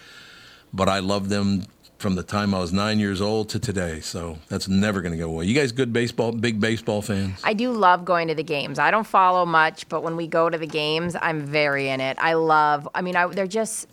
[0.73, 1.65] but I love them
[1.98, 4.00] from the time I was nine years old to today.
[4.02, 5.45] So that's never going to go away.
[5.45, 7.39] You guys, good baseball, big baseball fans.
[7.43, 8.80] I do love going to the games.
[8.80, 12.18] I don't follow much, but when we go to the games, I'm very in it.
[12.20, 12.88] I love.
[12.93, 13.88] I mean, I, they're just.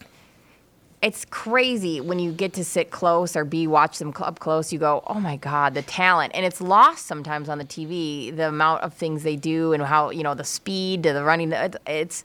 [1.03, 4.73] It's crazy when you get to sit close or be watch them up close.
[4.73, 8.35] You go, oh my god, the talent, and it's lost sometimes on the TV.
[8.35, 11.53] The amount of things they do and how you know the speed to the running.
[11.53, 12.25] It's it's,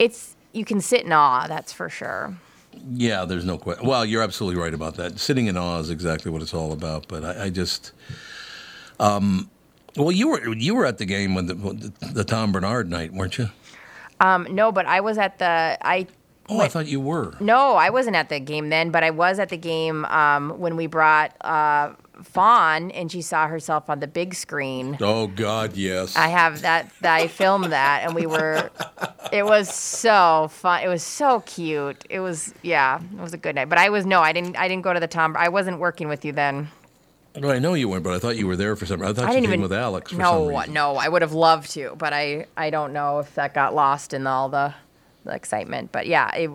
[0.00, 1.46] it's you can sit in awe.
[1.46, 2.36] That's for sure.
[2.90, 3.86] Yeah, there's no question.
[3.86, 5.18] Well, you're absolutely right about that.
[5.18, 7.08] Sitting in awe is exactly what it's all about.
[7.08, 7.92] But I, I just,
[9.00, 9.50] um,
[9.96, 13.12] well, you were you were at the game when the, the the Tom Barnard night,
[13.12, 13.48] weren't you?
[14.20, 16.06] Um, no, but I was at the I
[16.50, 17.34] Oh, I thought you were.
[17.40, 20.76] No, I wasn't at the game then, but I was at the game um, when
[20.76, 21.92] we brought uh,
[22.22, 24.96] Fawn and she saw herself on the big screen.
[25.00, 26.16] Oh God, yes.
[26.16, 27.14] I have that, that.
[27.14, 28.70] I filmed that, and we were.
[29.32, 30.82] It was so fun.
[30.82, 32.04] It was so cute.
[32.10, 33.00] It was yeah.
[33.00, 33.68] It was a good night.
[33.68, 34.20] But I was no.
[34.20, 34.56] I didn't.
[34.56, 35.36] I didn't go to the Tom.
[35.36, 36.68] I wasn't working with you then.
[37.38, 39.00] Well, I know you weren't, but I thought you were there for some.
[39.02, 40.96] I thought I you came even with Alex for no, no.
[40.96, 42.46] I would have loved to, but I.
[42.56, 44.74] I don't know if that got lost in all the,
[45.28, 45.92] excitement.
[45.92, 46.50] But yeah, it,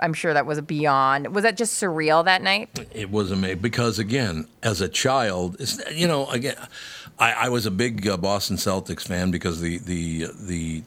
[0.00, 1.34] I'm sure that was beyond.
[1.34, 2.86] Was that just surreal that night?
[2.92, 5.56] It was amazing because again, as a child,
[5.92, 6.56] you know, again,
[7.18, 10.82] I, I was a big uh, Boston Celtics fan because the the the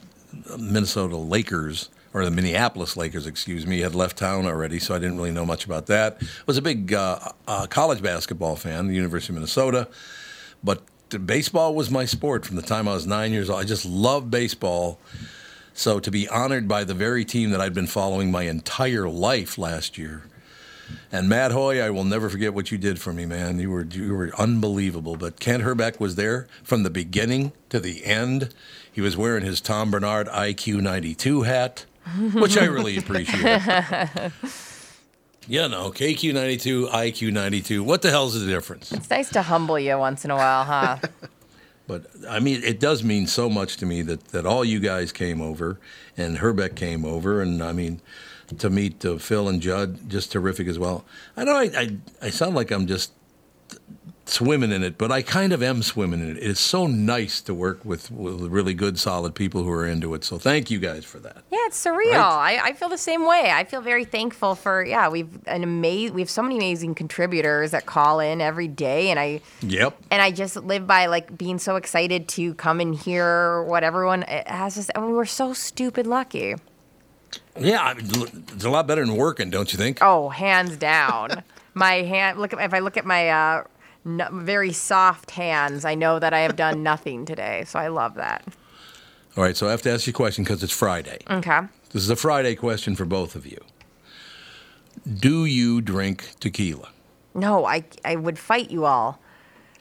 [0.58, 5.18] Minnesota Lakers or the Minneapolis Lakers, excuse me, had left town already, so I didn't
[5.18, 6.22] really know much about that.
[6.46, 9.88] Was a big uh, uh, college basketball fan, the University of Minnesota,
[10.64, 10.84] but
[11.26, 13.60] baseball was my sport from the time I was nine years old.
[13.60, 15.00] I just loved baseball.
[15.74, 19.58] So to be honored by the very team that I'd been following my entire life
[19.58, 20.24] last year.
[21.12, 23.60] And Matt Hoy, I will never forget what you did for me, man.
[23.60, 25.16] You were you were unbelievable.
[25.16, 28.54] But Kent Hrbek was there from the beginning to the end.
[28.92, 31.86] He was wearing his Tom Barnard IQ 92 hat,
[32.34, 33.62] which I really appreciate.
[35.48, 37.84] Yeah, no, KQ 92, IQ 92.
[37.84, 38.92] What the hell's the difference?
[38.94, 40.98] It's nice to humble you once in a while, huh?
[41.88, 45.12] But I mean, it does mean so much to me that, that all you guys
[45.12, 45.80] came over
[46.16, 48.00] and Hrbek came over, and I mean,
[48.58, 51.04] to meet uh, Phil and Judd, just terrific as well.
[51.36, 53.12] I know I, I, I sound like I'm just
[54.26, 56.42] swimming in it, but I kind of am swimming in it.
[56.42, 60.24] It's so nice to work with, with really good, solid people who are into it.
[60.24, 61.44] So thank you guys for that.
[61.52, 62.16] Yeah, it's surreal.
[62.22, 63.52] I, I feel the same way.
[63.54, 65.10] I feel very thankful for yeah.
[65.10, 66.14] We've an amazing.
[66.16, 69.98] We have so many amazing contributors that call in every day, and I Yep.
[70.12, 74.22] and I just live by like being so excited to come and hear what everyone
[74.24, 74.92] has to say.
[74.96, 76.56] I mean, we're so stupid lucky.
[77.60, 78.06] Yeah, I mean,
[78.54, 80.00] it's a lot better than working, don't you think?
[80.02, 81.44] Oh, hands down.
[81.74, 82.40] my hand.
[82.40, 83.64] Look, at if I look at my uh,
[84.06, 87.64] n- very soft hands, I know that I have done nothing today.
[87.66, 88.44] So I love that.
[89.36, 91.20] All right, so I have to ask you a question because it's Friday.
[91.30, 91.62] Okay.
[91.92, 93.60] This is a Friday question for both of you.
[95.12, 96.90] Do you drink tequila?
[97.34, 99.20] No, I I would fight you all.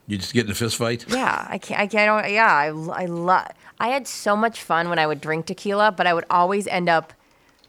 [0.07, 1.05] You just get in a fist fight?
[1.09, 1.81] Yeah, I can't.
[1.81, 2.31] I can't.
[2.31, 3.49] Yeah, I, I love.
[3.79, 6.89] I had so much fun when I would drink tequila, but I would always end
[6.89, 7.13] up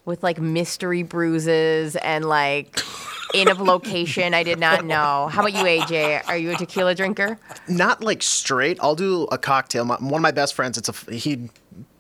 [0.05, 2.79] with like mystery bruises and like
[3.33, 5.27] in a location I did not know.
[5.27, 6.27] How about you, AJ?
[6.27, 7.37] Are you a tequila drinker?
[7.67, 8.77] Not like straight.
[8.81, 9.85] I'll do a cocktail.
[9.85, 11.49] My, one of my best friends, it's a he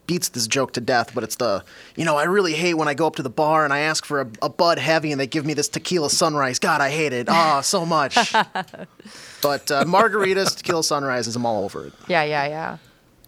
[0.05, 1.63] beats this joke to death, but it's the
[1.95, 4.05] you know I really hate when I go up to the bar and I ask
[4.05, 6.59] for a, a Bud Heavy and they give me this tequila sunrise.
[6.59, 7.27] God, I hate it.
[7.29, 8.15] Oh, so much.
[9.41, 11.93] but uh, margaritas, tequila sunrises, I'm all over it.
[12.07, 12.77] Yeah, yeah, yeah.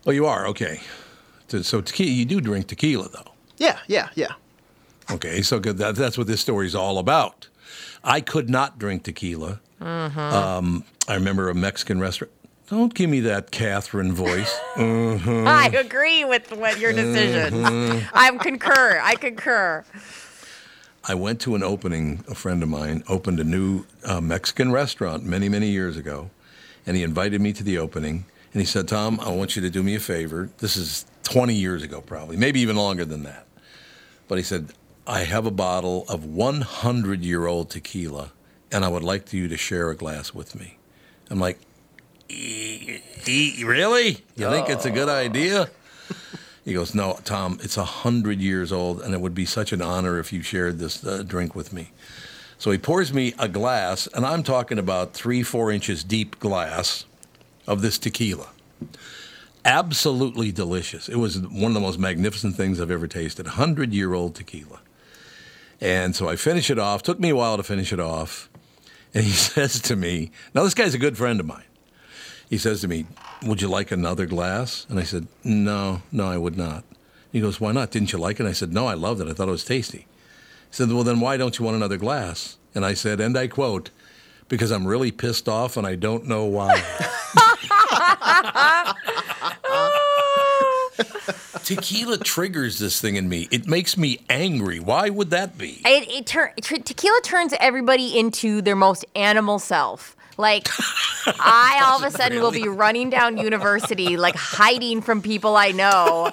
[0.06, 0.48] Oh, you are?
[0.48, 0.82] Okay.
[1.48, 3.32] So, so tequila, you do drink tequila, though.
[3.58, 4.34] Yeah, yeah, yeah.
[5.12, 5.78] Okay, so good.
[5.78, 7.48] That, that's what this story's all about.
[8.06, 9.60] I could not drink tequila.
[9.82, 12.32] Um, I remember a Mexican restaurant.
[12.70, 14.58] Don't give me that Catherine voice.
[14.76, 15.46] Mhm.
[15.64, 17.66] I agree with what your decision.
[18.14, 19.00] I concur.
[19.04, 19.84] I concur.
[21.08, 22.24] I went to an opening.
[22.28, 26.32] A friend of mine opened a new uh, Mexican restaurant many, many years ago,
[26.88, 28.26] and he invited me to the opening.
[28.54, 30.50] And he said, "Tom, I want you to do me a favor.
[30.60, 33.46] This is 20 years ago, probably, maybe even longer than that."
[34.28, 34.70] But he said,
[35.08, 38.32] "I have a bottle of 100-year-old tequila,
[38.72, 40.78] and I would like you to share a glass with me."
[41.30, 41.60] I'm like,
[42.30, 44.24] "E- e- "Really?
[44.36, 45.70] You think it's a good idea?"
[46.66, 49.84] He goes, No, Tom, it's a hundred years old, and it would be such an
[49.84, 51.92] honor if you shared this uh, drink with me.
[52.58, 57.06] So he pours me a glass, and I'm talking about three, four inches deep glass
[57.68, 58.48] of this tequila.
[59.64, 61.08] Absolutely delicious.
[61.08, 63.46] It was one of the most magnificent things I've ever tasted.
[63.46, 64.80] Hundred year old tequila.
[65.82, 67.04] And so I finish it off.
[67.04, 68.50] Took me a while to finish it off.
[69.14, 71.64] And he says to me, Now, this guy's a good friend of mine.
[72.50, 73.06] He says to me,
[73.44, 74.86] Would you like another glass?
[74.90, 76.84] And I said, No, no, I would not.
[77.32, 77.92] He goes, Why not?
[77.92, 78.42] Didn't you like it?
[78.42, 79.28] And I said, No, I loved it.
[79.28, 80.00] I thought it was tasty.
[80.00, 80.06] He
[80.72, 82.58] said, Well, then why don't you want another glass?
[82.74, 83.90] And I said, and I quote,
[84.50, 86.84] Because I'm really pissed off and I don't know why.
[91.66, 93.48] Tequila triggers this thing in me.
[93.50, 94.80] It makes me angry.
[94.80, 95.82] Why would that be?
[95.84, 100.16] It, it tequila turns everybody into their most animal self.
[100.38, 100.68] Like,
[101.28, 105.72] I all of a sudden will be running down university, like hiding from people I
[105.72, 106.32] know,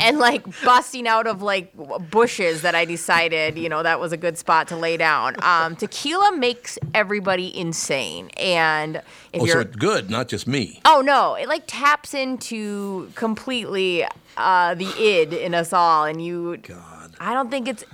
[0.00, 1.72] and like busting out of like
[2.10, 5.36] bushes that I decided, you know, that was a good spot to lay down.
[5.42, 8.96] Um, tequila makes everybody insane, and
[9.32, 10.80] if Oh, so you're it's good, not just me.
[10.84, 14.06] Oh no, it like taps into completely
[14.36, 16.56] uh, the id in us all, and you.
[16.58, 17.14] God.
[17.20, 17.84] I don't think it's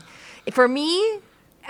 [0.53, 1.21] for me.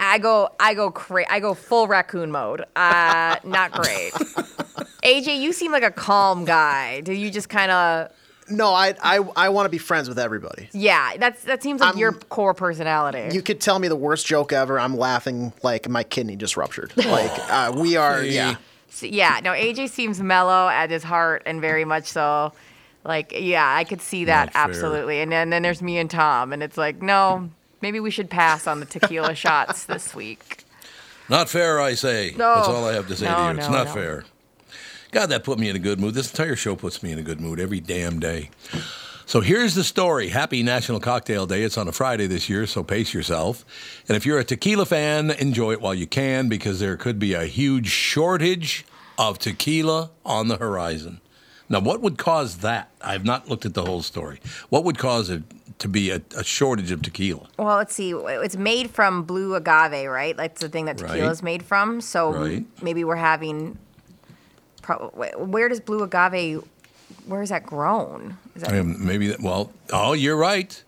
[0.01, 2.65] I go, I go cra- I go full raccoon mode.
[2.75, 4.13] Uh, not great.
[5.05, 7.01] AJ, you seem like a calm guy.
[7.03, 8.11] Do you just kind of?
[8.49, 10.69] No, I I, I want to be friends with everybody.
[10.73, 13.35] Yeah, that's that seems like I'm- your core personality.
[13.35, 14.81] You could tell me the worst joke ever.
[14.81, 16.93] I'm laughing like my kidney just ruptured.
[16.97, 18.57] Like uh, we are, yeah.
[18.89, 22.53] So, yeah, no, AJ seems mellow at his heart and very much so.
[23.05, 25.21] Like, yeah, I could see that absolutely.
[25.21, 27.49] And then, then there's me and Tom, and it's like, no,
[27.81, 30.65] maybe we should pass on the tequila shots this week.
[31.29, 32.35] Not fair, I say.
[32.37, 32.55] No.
[32.57, 33.59] That's all I have to say No, to you.
[33.59, 33.93] It's no, not no.
[33.93, 34.25] fair.
[35.13, 36.15] God, that put me in a good mood.
[36.15, 38.51] This entire show puts me in a good mood every damn day.
[39.27, 40.29] So here's the story.
[40.29, 41.63] Happy National Cocktail Day.
[41.63, 43.65] It's on a Friday this year, so pace yourself.
[44.09, 47.35] And if you're a tequila fan, enjoy it while you can because there could be
[47.35, 48.85] a huge shortage
[49.19, 51.21] of tequila on the horizon.
[51.69, 52.91] Now, what would cause that?
[53.01, 54.41] I've not looked at the whole story.
[54.69, 55.45] What would cause it
[55.81, 57.49] to be a, a shortage of tequila?
[57.59, 58.13] Well, let's see.
[58.13, 60.37] It's made from blue agave, right?
[60.37, 61.31] That's the thing that tequila Right.
[61.33, 62.01] is made from.
[62.01, 62.65] So Right.
[62.83, 63.77] maybe we're having.
[64.83, 66.63] Pro- where does blue agave?
[67.27, 68.39] Where is that grown?
[68.55, 70.83] Is that, Um, maybe that, well, oh, you're right.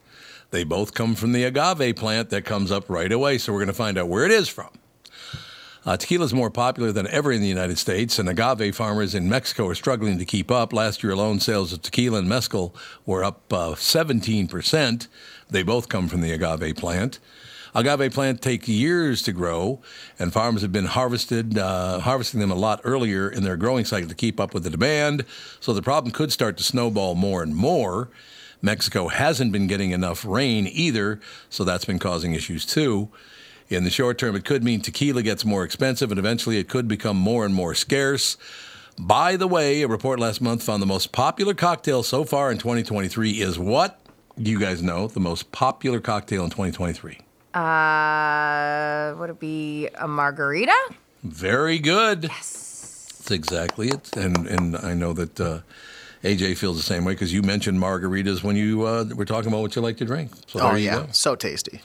[0.51, 3.39] They both come from the agave plant that comes up right away.
[3.39, 4.69] So we're going to find out where it is from.
[5.85, 9.29] Uh, tequila is more popular than ever in the United States, and agave farmers in
[9.29, 10.73] Mexico are struggling to keep up.
[10.73, 12.73] Last year alone, sales of tequila and mezcal
[13.05, 15.09] were up uh, 17%.
[15.51, 17.19] They both come from the agave plant.
[17.75, 19.81] Agave plants take years to grow,
[20.21, 24.09] and farmers have been harvested, uh, harvesting them a lot earlier in their growing cycle
[24.09, 25.25] to keep up with the demand.
[25.59, 28.09] So the problem could start to snowball more and more.
[28.61, 31.19] Mexico hasn't been getting enough rain either,
[31.51, 33.09] so that's been causing issues too.
[33.73, 36.89] In the short term, it could mean tequila gets more expensive, and eventually it could
[36.89, 38.37] become more and more scarce.
[38.99, 42.59] By the way, a report last month found the most popular cocktail so far in
[42.59, 43.99] 2023 is what?
[44.41, 47.19] Do you guys know the most popular cocktail in 2023?
[47.55, 50.77] Uh, would it be a margarita?
[51.23, 52.25] Very good.
[52.25, 53.17] Yes.
[53.19, 54.15] That's exactly it.
[54.17, 55.61] And and I know that uh,
[56.25, 59.61] AJ feels the same way because you mentioned margaritas when you uh, were talking about
[59.61, 60.33] what you like to drink.
[60.49, 61.81] So oh you yeah, so tasty.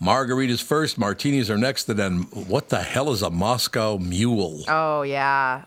[0.00, 4.64] Margaritas first, martinis are next, and then what the hell is a Moscow Mule?
[4.68, 5.64] Oh yeah.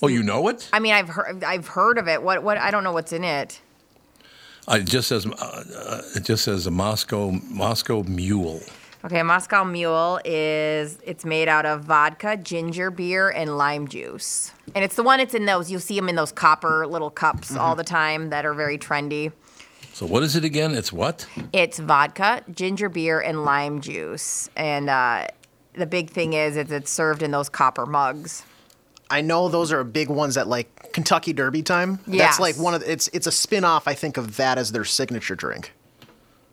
[0.00, 0.68] Oh, you know it?
[0.72, 2.22] I mean, I've heard I've heard of it.
[2.22, 2.58] What what?
[2.58, 3.60] I don't know what's in it.
[4.66, 5.30] Uh, it just says uh,
[5.76, 8.60] uh, it just says a Moscow Moscow Mule.
[9.04, 14.84] Okay, Moscow Mule is it's made out of vodka, ginger beer, and lime juice, and
[14.84, 15.20] it's the one.
[15.20, 15.70] It's in those.
[15.70, 19.32] You'll see them in those copper little cups all the time that are very trendy.
[19.98, 20.76] So what is it again?
[20.76, 21.26] It's what?
[21.52, 25.26] It's vodka, ginger beer, and lime juice, and uh,
[25.74, 28.44] the big thing is it's, it's served in those copper mugs.
[29.10, 31.98] I know those are big ones at like Kentucky Derby time.
[32.06, 32.20] Yes.
[32.20, 34.70] That's like one of the, it's it's a spin off I think of that as
[34.70, 35.72] their signature drink.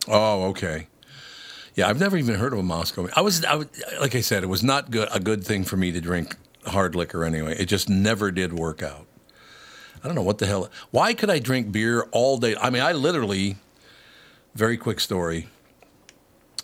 [0.08, 0.88] Oh, okay.
[1.76, 3.08] Yeah, I've never even heard of a Moscow.
[3.16, 3.68] I was, I was
[4.02, 6.36] like I said, it was not good, a good thing for me to drink
[6.66, 7.56] hard liquor anyway.
[7.60, 9.05] It just never did work out.
[10.06, 10.70] I don't know what the hell.
[10.91, 12.56] Why could I drink beer all day?
[12.62, 13.56] I mean, I literally.
[14.53, 15.47] Very quick story.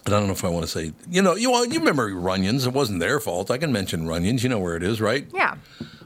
[0.06, 2.68] And I don't know if I want to say, you know, you you remember Runyon's?
[2.68, 3.50] It wasn't their fault.
[3.50, 4.44] I can mention Runyon's.
[4.44, 5.26] You know where it is, right?
[5.34, 5.56] Yeah.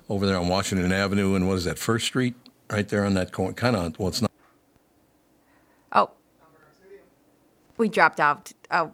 [0.07, 1.77] Over there on Washington Avenue and what is that?
[1.77, 2.35] First Street,
[2.71, 3.53] right there on that corner.
[3.53, 3.99] Kind of.
[3.99, 4.31] Well, it's not.
[5.91, 6.11] Oh.
[7.75, 8.53] We dropped out.
[8.71, 8.93] Oh,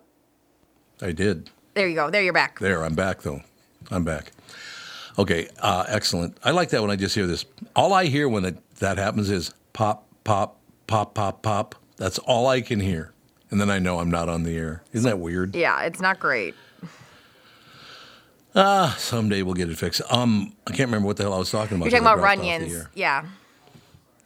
[0.99, 1.51] I did.
[1.75, 2.09] there you go.
[2.09, 2.57] There you're back.
[2.57, 3.43] There, I'm back though.
[3.91, 4.31] I'm back.
[5.19, 6.37] Okay, uh, excellent.
[6.43, 7.45] I like that when I just hear this.
[7.75, 11.75] All I hear when it, that happens is pop, pop, pop, pop, pop.
[11.97, 13.13] That's all I can hear.
[13.49, 14.83] And then I know I'm not on the air.
[14.93, 15.55] Isn't that weird?
[15.55, 16.55] Yeah, it's not great.
[18.55, 20.01] Ah, someday we'll get it fixed.
[20.09, 21.85] Um, I can't remember what the hell I was talking about.
[21.91, 22.87] You're talking about dropped off the Runyons.
[22.93, 23.25] Yeah.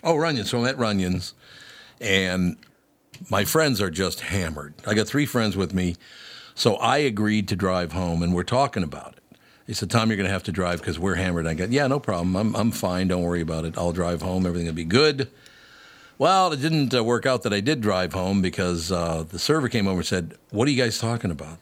[0.04, 0.48] Oh, Runyons.
[0.48, 1.34] So I'm at Runyons,
[2.02, 2.58] and
[3.30, 4.74] my friends are just hammered.
[4.86, 5.96] I got three friends with me,
[6.56, 9.24] so I agreed to drive home, and we're talking about it.
[9.68, 11.88] They said, "Tom, you're going to have to drive because we're hammered." I got, "Yeah,
[11.88, 12.36] no problem.
[12.36, 13.08] I'm I'm fine.
[13.08, 13.78] Don't worry about it.
[13.78, 14.46] I'll drive home.
[14.46, 15.30] Everything will be good."
[16.18, 19.68] Well, it didn't uh, work out that I did drive home because uh, the server
[19.68, 21.58] came over and said, "What are you guys talking about?"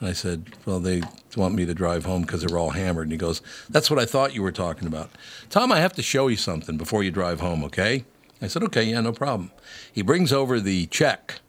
[0.00, 1.02] And I said, Well, they
[1.36, 3.04] want me to drive home because they're all hammered.
[3.04, 5.10] And he goes, That's what I thought you were talking about.
[5.48, 8.04] Tom, I have to show you something before you drive home, okay?
[8.42, 9.50] I said, Okay, yeah, no problem.
[9.92, 11.40] He brings over the check,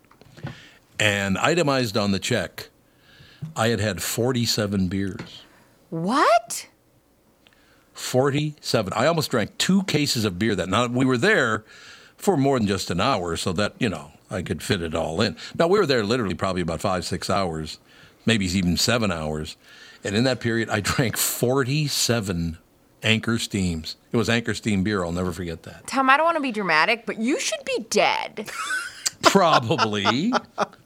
[0.99, 2.69] and itemized on the check,
[3.55, 5.43] I had had 47 beers.
[5.89, 6.67] What?
[7.93, 8.93] 47.
[8.93, 10.91] I almost drank two cases of beer that night.
[10.91, 11.63] We were there
[12.15, 15.21] for more than just an hour, so that, you know, I could fit it all
[15.21, 15.35] in.
[15.57, 17.79] Now, we were there literally probably about five, six hours,
[18.25, 19.57] maybe even seven hours.
[20.03, 22.57] And in that period, I drank 47
[23.03, 23.95] Anchor Steams.
[24.11, 25.03] It was Anchor Steam beer.
[25.03, 25.87] I'll never forget that.
[25.87, 28.49] Tom, I don't want to be dramatic, but you should be dead.
[29.23, 30.31] Probably,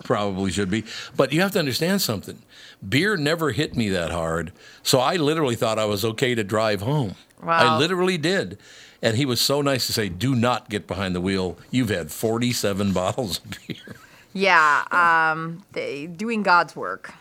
[0.03, 0.83] probably should be.
[1.15, 2.41] But you have to understand something.
[2.87, 4.51] Beer never hit me that hard,
[4.83, 7.15] so I literally thought I was okay to drive home.
[7.43, 8.57] I literally did.
[9.03, 11.57] And he was so nice to say, "Do not get behind the wheel.
[11.71, 13.95] You've had 47 bottles of beer."
[14.33, 17.13] yeah, um, they, doing God's work.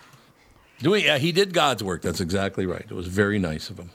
[0.80, 2.02] Doing, yeah, he did God's work.
[2.02, 2.84] That's exactly right.
[2.88, 3.90] It was very nice of him.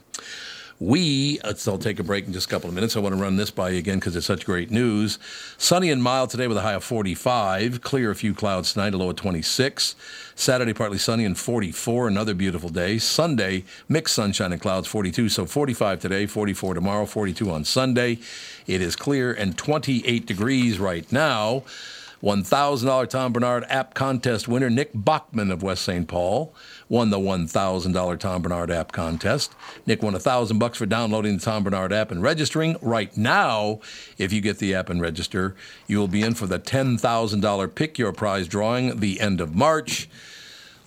[0.79, 2.97] We, let's, I'll take a break in just a couple of minutes.
[2.97, 5.17] I want to run this by you again because it's such great news.
[5.57, 7.79] Sunny and mild today with a high of 45.
[7.81, 9.95] Clear, a few clouds tonight, a low of 26.
[10.35, 12.09] Saturday, partly sunny and 44.
[12.09, 12.97] Another beautiful day.
[12.97, 15.29] Sunday, mixed sunshine and clouds, 42.
[15.29, 18.19] So 45 today, 44 tomorrow, 42 on Sunday.
[18.67, 21.63] It is clear and 28 degrees right now.
[22.23, 26.07] $1,000 Tom Barnard app contest winner Nick Bachman of West St.
[26.07, 26.53] Paul
[26.89, 29.53] won the $1,000 Tom Barnard app contest.
[29.85, 32.77] Nick won 1000 bucks for downloading the Tom Barnard app and registering.
[32.81, 33.79] Right now,
[34.17, 35.55] if you get the app and register,
[35.87, 40.09] you will be in for the $10,000 Pick Your Prize drawing the end of March.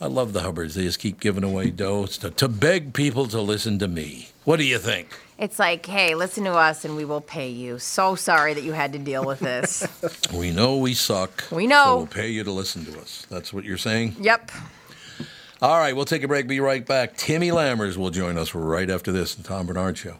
[0.01, 0.77] I love the Hubbards.
[0.77, 4.29] They just keep giving away dough to, to beg people to listen to me.
[4.45, 5.09] What do you think?
[5.39, 7.79] It's like, hey, listen to us and we will pay you.
[7.79, 9.87] So sorry that you had to deal with this.
[10.33, 11.45] We know we suck.
[11.51, 11.85] We know.
[11.85, 13.27] So we'll pay you to listen to us.
[13.31, 14.17] That's what you're saying?
[14.21, 14.51] yep.
[15.61, 16.47] All right, we'll take a break.
[16.47, 17.17] Be right back.
[17.17, 20.17] Timmy Lammers will join us right after this, the Tom Barnard Show.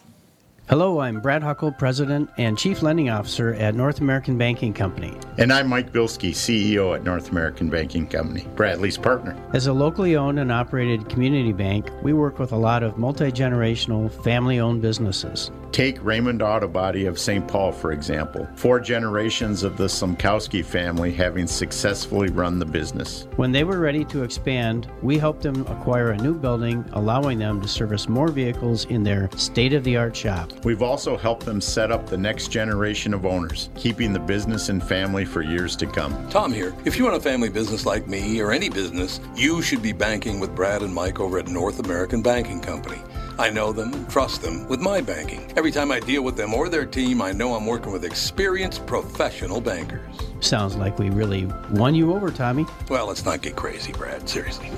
[0.69, 5.17] Hello, I'm Brad Huckle, President and Chief Lending Officer at North American Banking Company.
[5.39, 9.35] And I'm Mike Bilski, CEO at North American Banking Company, Bradley's partner.
[9.55, 13.33] As a locally owned and operated community bank, we work with a lot of multi
[13.33, 15.51] generational, family owned businesses.
[15.73, 17.47] Take Raymond Auto Body of St.
[17.47, 18.49] Paul, for example.
[18.57, 23.29] Four generations of the Sumkowski family having successfully run the business.
[23.37, 27.61] When they were ready to expand, we helped them acquire a new building, allowing them
[27.61, 30.51] to service more vehicles in their state of the art shop.
[30.65, 34.83] We've also helped them set up the next generation of owners, keeping the business and
[34.83, 36.29] family for years to come.
[36.29, 36.75] Tom here.
[36.85, 40.41] If you run a family business like me or any business, you should be banking
[40.41, 43.01] with Brad and Mike over at North American Banking Company.
[43.39, 45.53] I know them and trust them with my banking.
[45.57, 48.85] Every time I deal with them or their team, I know I'm working with experienced
[48.85, 50.17] professional bankers.
[50.41, 52.67] Sounds like we really won you over, Tommy.
[52.89, 54.29] Well, let's not get crazy, Brad.
[54.29, 54.69] Seriously.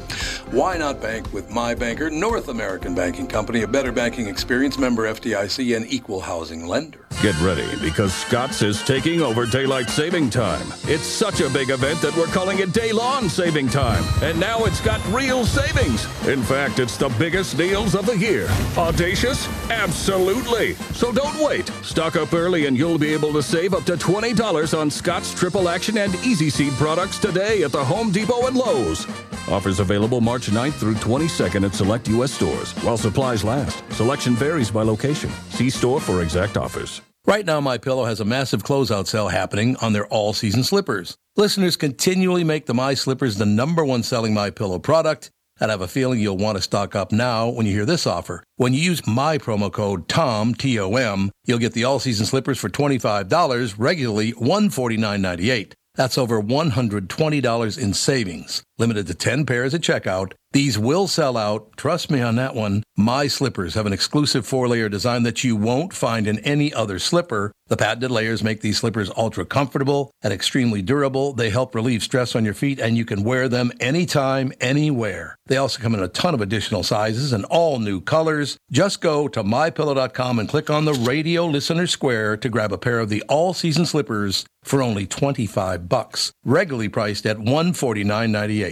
[0.50, 5.12] Why not bank with my banker, North American Banking Company, a better banking experience, member
[5.12, 7.06] FDIC, and equal housing lender?
[7.22, 10.66] Get ready because Scott's is taking over daylight saving time.
[10.84, 14.02] It's such a big event that we're calling it Day Long Saving Time.
[14.22, 16.06] And now it's got real savings.
[16.26, 18.48] In fact, it's the biggest deals of the year.
[18.78, 19.46] Audacious?
[19.70, 20.76] Absolutely.
[20.94, 21.68] So don't wait.
[21.82, 25.68] Stock up early and you'll be able to save up to $20 on Scott's Triple
[25.68, 29.05] Action and Easy Seed products today at the Home Depot and Lowe's.
[29.48, 32.30] Offers available March 9th through 22nd at select U.S.
[32.30, 33.82] stores while supplies last.
[33.94, 35.28] Selection varies by location.
[35.48, 37.03] See store for exact offers.
[37.26, 41.16] Right now, My Pillow has a massive closeout sale happening on their all-season slippers.
[41.34, 45.74] Listeners continually make the My Slippers the number one selling My Pillow product, and I
[45.74, 48.42] have a feeling you'll want to stock up now when you hear this offer.
[48.56, 53.74] When you use my promo code TOM, T-O-M, you'll get the all-season slippers for $25,
[53.78, 55.72] regularly $149.98.
[55.94, 58.62] That's over $120 in savings.
[58.80, 60.32] Limited to 10 pairs at checkout.
[60.52, 61.76] These will sell out.
[61.76, 62.82] Trust me on that one.
[62.96, 66.98] My slippers have an exclusive four layer design that you won't find in any other
[66.98, 67.52] slipper.
[67.68, 71.34] The patented layers make these slippers ultra comfortable and extremely durable.
[71.34, 75.36] They help relieve stress on your feet and you can wear them anytime, anywhere.
[75.46, 78.56] They also come in a ton of additional sizes and all new colors.
[78.72, 82.98] Just go to mypillow.com and click on the radio listener square to grab a pair
[82.98, 88.69] of the all season slippers for only 25 bucks, regularly priced at 149.98.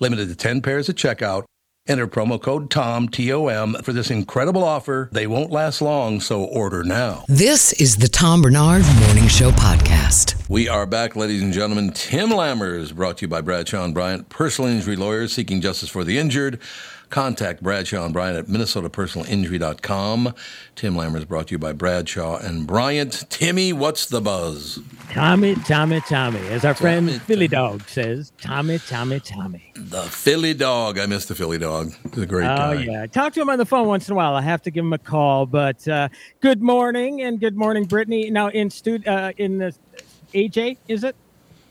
[0.00, 1.44] Limited to 10 pairs at checkout.
[1.88, 5.08] Enter promo code TOM, T-O-M, for this incredible offer.
[5.10, 7.24] They won't last long, so order now.
[7.26, 10.48] This is the Tom Barnard Morning Show Podcast.
[10.48, 11.90] We are back, ladies and gentlemen.
[11.90, 16.04] Tim Lammers, brought to you by Bradshaw and Bryant, personal injury lawyers seeking justice for
[16.04, 16.60] the injured.
[17.10, 20.34] Contact Bradshaw and Bryant at minnesotapersonalinjury.com.
[20.74, 23.24] Tim Lammers brought to you by Bradshaw and Bryant.
[23.30, 24.80] Timmy, what's the buzz?
[25.10, 26.40] Tommy, Tommy, Tommy.
[26.48, 29.72] As our friend Philly Dog says, Tommy, Tommy, Tommy.
[29.74, 30.98] The Philly Dog.
[30.98, 31.92] I miss the Philly Dog.
[32.14, 32.74] He's a great oh, guy.
[32.74, 33.06] yeah.
[33.06, 34.34] Talk to him on the phone once in a while.
[34.34, 35.46] I have to give him a call.
[35.46, 36.08] But uh,
[36.40, 38.30] good morning and good morning, Brittany.
[38.30, 39.74] Now in stud uh, in the
[40.34, 41.16] AJ, is it?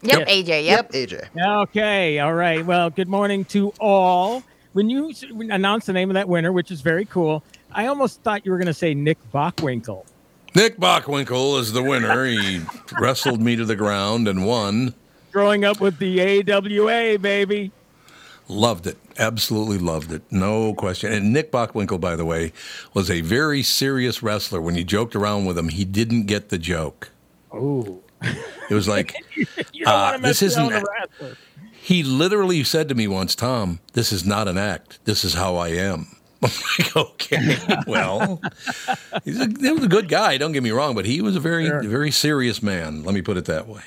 [0.01, 0.65] Yep, AJ.
[0.65, 0.91] Yep.
[0.91, 1.61] AJ.
[1.63, 2.65] Okay, all right.
[2.65, 4.43] Well, good morning to all.
[4.77, 5.11] When you
[5.49, 8.59] announced the name of that winner, which is very cool, I almost thought you were
[8.59, 10.05] going to say Nick Bockwinkel.
[10.53, 12.25] Nick Bockwinkel is the winner.
[12.25, 12.61] He
[12.99, 14.93] wrestled me to the ground and won.
[15.31, 17.71] Growing up with the AWA, baby.
[18.47, 18.99] Loved it.
[19.17, 20.21] Absolutely loved it.
[20.29, 21.11] No question.
[21.11, 22.53] And Nick Bockwinkel, by the way,
[22.93, 24.61] was a very serious wrestler.
[24.61, 27.09] When you joked around with him, he didn't get the joke.
[27.51, 28.03] Oh.
[28.21, 29.15] It was like,
[29.87, 30.85] uh, this isn't.
[31.87, 32.11] With a wrestler.
[32.11, 34.99] He literally said to me once, Tom, this is not an act.
[35.05, 36.07] This is how I am.
[36.43, 37.57] I'm like, okay,
[37.87, 38.39] well,
[39.25, 40.37] he's a, he was a good guy.
[40.37, 41.81] Don't get me wrong, but he was a very, Sure.
[41.83, 43.03] very serious man.
[43.03, 43.81] Let me put it that way.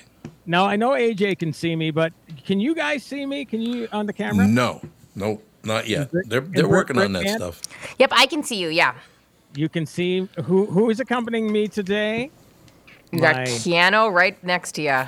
[0.47, 2.13] Now I know AJ can see me, but
[2.45, 3.45] can you guys see me?
[3.45, 4.49] Can you on the camera?
[4.49, 4.81] No,
[5.15, 6.09] no, not yet.
[6.13, 7.37] Rick- They're they're Rick- working on that can?
[7.39, 7.61] stuff.
[8.01, 8.69] Yep, I can see you.
[8.69, 8.95] Yeah.
[9.55, 12.33] You can see who who is accompanying me today.
[13.13, 15.03] You got My- Keanu right next to you.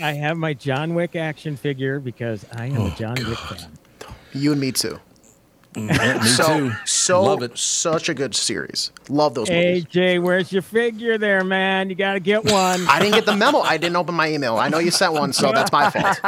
[0.00, 3.72] I have my John Wick action figure because I am Oh, a John Wick fan.
[4.32, 5.00] You and me too.
[5.74, 6.72] Yeah, me so, too.
[6.86, 7.58] So Love it.
[7.58, 8.92] such a good series.
[9.10, 9.84] Love those movies.
[9.84, 11.90] AJ, where's your figure there, man?
[11.90, 12.86] You got to get one.
[12.88, 13.60] I didn't get the memo.
[13.60, 14.56] I didn't open my email.
[14.56, 16.18] I know you sent one, so that's my fault.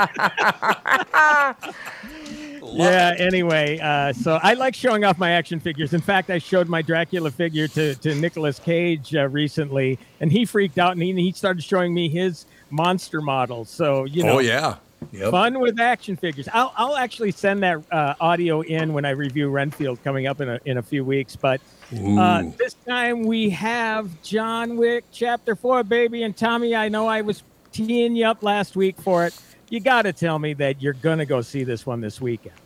[2.62, 3.14] yeah.
[3.18, 5.94] Anyway, uh, so I like showing off my action figures.
[5.94, 10.44] In fact, I showed my Dracula figure to to Nicolas Cage uh, recently, and he
[10.44, 13.70] freaked out and he, he started showing me his monster models.
[13.70, 14.76] So you know, oh yeah.
[15.12, 15.30] Yep.
[15.30, 16.48] fun with action figures.
[16.52, 20.48] I'll I'll actually send that uh, audio in when I review Renfield coming up in
[20.48, 21.36] a in a few weeks.
[21.36, 21.60] But
[21.92, 26.24] uh, this time we have John Wick Chapter Four, baby.
[26.24, 27.42] And Tommy, I know I was
[27.72, 29.38] teeing you up last week for it.
[29.70, 32.56] You got to tell me that you're gonna go see this one this weekend.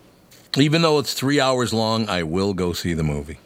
[0.56, 3.38] Even though it's three hours long, I will go see the movie.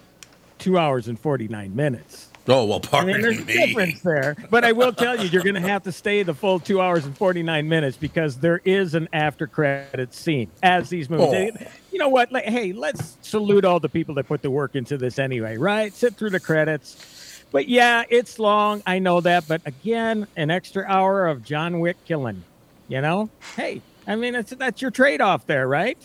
[0.58, 2.25] Two hours and forty nine minutes.
[2.48, 4.36] Oh well, I pardon mean, there's a difference there.
[4.50, 7.04] But I will tell you, you're going to have to stay the full two hours
[7.04, 11.56] and 49 minutes because there is an after credit scene as these movies.
[11.60, 11.66] Oh.
[11.92, 12.30] You know what?
[12.30, 15.92] Like, hey, let's salute all the people that put the work into this anyway, right?
[15.92, 17.42] Sit through the credits.
[17.50, 18.82] But yeah, it's long.
[18.86, 19.48] I know that.
[19.48, 22.44] But again, an extra hour of John Wick killing.
[22.88, 23.30] You know?
[23.56, 25.98] Hey, I mean, it's, that's your trade off there, right?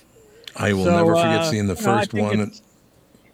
[0.55, 2.51] I will So, never forget uh, seeing the first one.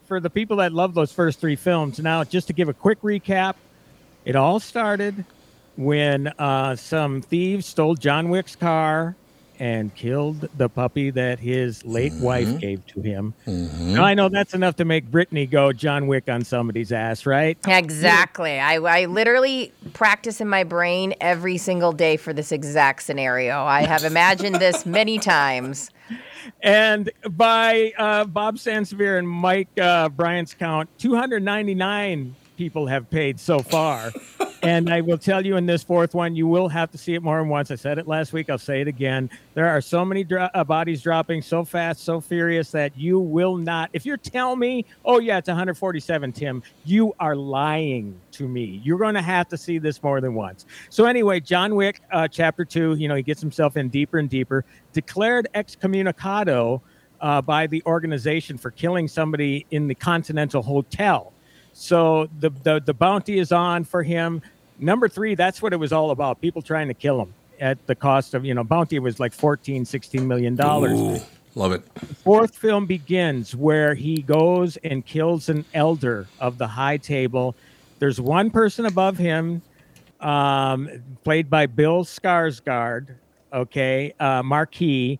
[0.08, 2.00] For the people that love those first three films.
[2.00, 3.56] Now, just to give a quick recap,
[4.24, 5.26] it all started
[5.76, 9.16] when uh, some thieves stole John Wick's car
[9.60, 13.34] and killed the puppy that his late wife gave to him.
[13.46, 17.58] Now, I know that's enough to make Brittany go John Wick on somebody's ass, right?
[17.68, 18.60] Exactly.
[18.60, 23.64] I, I literally practice in my brain every single day for this exact scenario.
[23.64, 25.92] I have imagined this many times.
[26.62, 33.60] And by uh, Bob Sansevere and Mike uh, Bryant's count, 299 people have paid so
[33.60, 34.12] far.
[34.64, 37.22] and I will tell you in this fourth one, you will have to see it
[37.22, 37.72] more than once.
[37.72, 38.50] I said it last week.
[38.50, 39.30] I'll say it again.
[39.54, 43.56] There are so many dro- uh, bodies dropping so fast, so furious that you will
[43.56, 43.90] not.
[43.94, 48.82] If you tell me, oh, yeah, it's 147, Tim, you are lying to me.
[48.84, 50.66] You're going to have to see this more than once.
[50.90, 54.30] So, anyway, John Wick, uh, chapter two, you know, he gets himself in deeper and
[54.30, 56.82] deeper, declared excommunicado.
[57.20, 61.34] Uh, by the organization for killing somebody in the Continental Hotel.
[61.80, 64.42] So the, the the bounty is on for him.
[64.80, 66.42] Number three, that's what it was all about.
[66.42, 69.86] People trying to kill him at the cost of, you know, bounty was like 14,
[69.86, 71.22] 16 million dollars.
[71.54, 71.84] Love it.
[72.24, 77.56] Fourth film begins where he goes and kills an elder of the high table.
[78.00, 79.62] There's one person above him,
[80.20, 80.90] um,
[81.24, 83.10] played by Bill Skarsgård,
[83.54, 85.20] okay, uh, Marquis.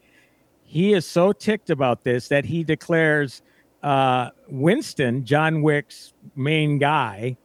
[0.66, 3.44] He is so ticked about this that he declares
[3.84, 7.38] uh, Winston, John Wick's main guy,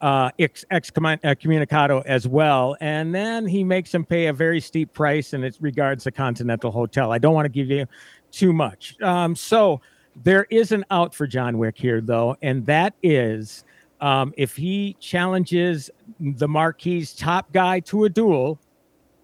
[0.00, 2.76] uh, ex- excommunicado as well.
[2.80, 6.70] And then he makes him pay a very steep price in it regards the Continental
[6.70, 7.12] Hotel.
[7.12, 7.86] I don't want to give you
[8.30, 9.00] too much.
[9.00, 9.80] Um, so
[10.22, 13.64] there is an out for John Wick here, though, and that is
[14.00, 18.58] um, if he challenges the Marquis top guy to a duel,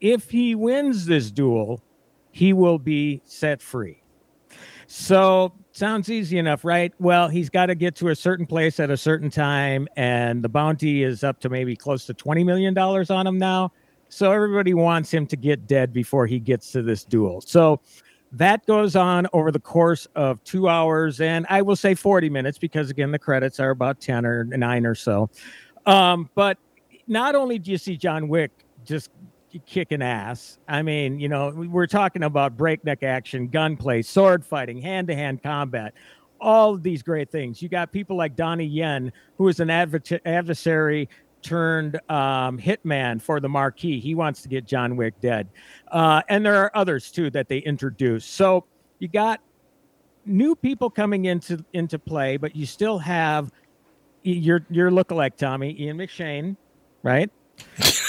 [0.00, 1.82] if he wins this duel,
[2.30, 4.02] he will be set free.
[4.86, 6.93] So sounds easy enough, right?
[6.99, 10.49] Well, he's got to get to a certain place at a certain time, and the
[10.49, 13.72] bounty is up to maybe close to $20 million on him now.
[14.11, 17.41] So everybody wants him to get dead before he gets to this duel.
[17.41, 17.81] So
[18.33, 22.59] that goes on over the course of two hours, and I will say 40 minutes
[22.59, 25.31] because, again, the credits are about 10 or 9 or so.
[25.87, 26.59] Um, but
[27.07, 28.51] not only do you see John Wick
[28.85, 29.11] just
[29.66, 30.59] kicking ass.
[30.68, 35.42] I mean, you know, we're talking about breakneck action, gunplay, sword fighting, hand to hand
[35.42, 35.94] combat,
[36.40, 37.61] all of these great things.
[37.61, 41.09] You got people like Donnie Yen, who is an adver- adversary
[41.42, 43.98] turned um, hitman for the Marquis.
[43.98, 45.48] He wants to get John Wick dead.
[45.90, 48.24] Uh, and there are others too that they introduce.
[48.24, 48.64] So
[48.98, 49.40] you got
[50.26, 53.51] new people coming into into play, but you still have
[54.22, 56.57] your your lookalike Tommy Ian McShane,
[57.03, 57.30] right?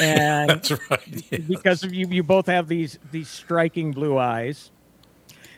[0.01, 1.23] And That's right.
[1.31, 1.41] yes.
[1.41, 4.71] because you you both have these these striking blue eyes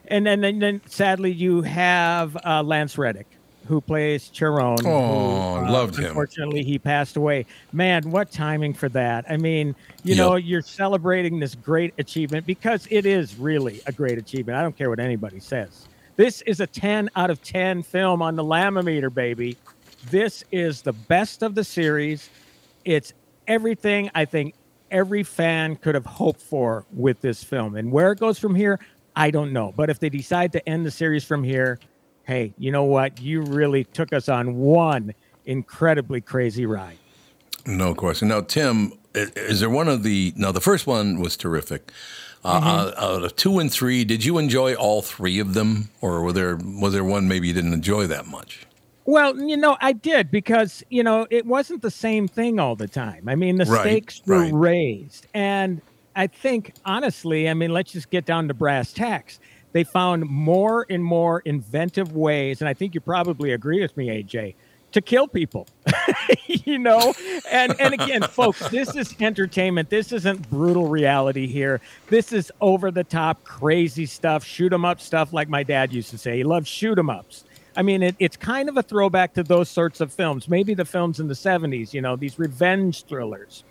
[0.07, 3.27] and then then, then sadly you have uh, lance reddick
[3.67, 4.75] who plays Charon.
[4.83, 6.07] who, Oh, uh, loved him.
[6.07, 7.45] Unfortunately, he passed away.
[7.71, 9.23] Man, what timing for that!
[9.29, 9.73] I mean,
[10.03, 14.57] you know, you're celebrating this great achievement because it is really a great achievement.
[14.57, 15.87] I don't care what anybody says.
[16.17, 19.57] This is a 10 out of 10 film on the Lammometer, baby.
[20.11, 22.29] This is the best of the series.
[22.83, 23.13] It's
[23.47, 24.55] everything I think
[24.91, 27.75] every fan could have hoped for with this film.
[27.75, 28.79] And where it goes from here,
[29.15, 29.73] I don't know.
[29.75, 31.79] But if they decide to end the series from here,
[32.23, 33.19] hey, you know what?
[33.21, 35.13] You really took us on one
[35.45, 36.97] incredibly crazy ride.
[37.65, 38.27] No question.
[38.27, 40.33] Now, Tim, is there one of the?
[40.35, 41.91] Now, the first one was terrific.
[42.45, 42.67] Uh, Mm-hmm.
[42.67, 46.33] uh, out of two and three, did you enjoy all three of them, or were
[46.33, 48.65] there was there one maybe you didn't enjoy that much?
[49.05, 52.87] Well, you know, I did because, you know, it wasn't the same thing all the
[52.87, 53.27] time.
[53.27, 54.53] I mean, the Right, stakes were right.
[54.53, 55.27] raised.
[55.33, 55.81] And
[56.15, 59.39] I think, honestly, I mean, let's just get down to brass tacks.
[59.73, 62.61] They found more and more inventive ways.
[62.61, 64.55] And I think you probably agree with me, AJ,
[64.93, 65.67] to kill people.
[66.47, 67.13] you know
[67.51, 72.91] and and again folks this is entertainment this isn't brutal reality here this is over
[72.91, 76.43] the top crazy stuff shoot 'em up stuff like my dad used to say he
[76.43, 77.43] loved shoot 'em ups
[77.75, 80.85] i mean it, it's kind of a throwback to those sorts of films maybe the
[80.85, 83.63] films in the 70s you know these revenge thrillers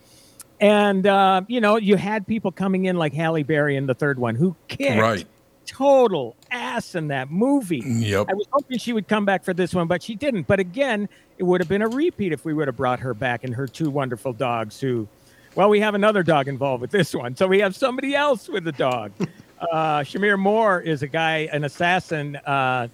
[0.60, 4.18] and uh, you know you had people coming in like halle berry in the third
[4.18, 5.26] one who kicked Right.
[5.66, 8.26] total ass in that movie Yep.
[8.30, 10.46] I was hoping she would come back for this one, but she didn't.
[10.46, 13.42] But again, it would have been a repeat if we would have brought her back
[13.44, 15.08] and her two wonderful dogs who,
[15.54, 17.34] well, we have another dog involved with this one.
[17.36, 19.12] So we have somebody else with a dog.
[19.60, 22.88] uh, Shamir Moore is a guy, an assassin uh,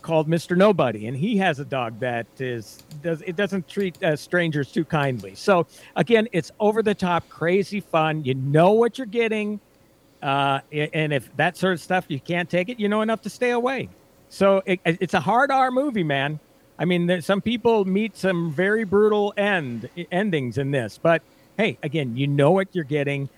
[0.00, 0.56] called Mr.
[0.56, 4.84] Nobody, and he has a dog that is does it doesn't treat uh, strangers too
[4.84, 5.34] kindly.
[5.34, 8.24] So again, it's over the top, crazy fun.
[8.24, 9.60] You know what you're getting.
[10.22, 13.30] Uh, and if that sort of stuff you can't take it, you know enough to
[13.30, 13.88] stay away.
[14.28, 16.40] So it, it's a hard R movie, man.
[16.78, 21.22] I mean, there, some people meet some very brutal end endings in this, but
[21.56, 23.28] hey, again, you know what you're getting.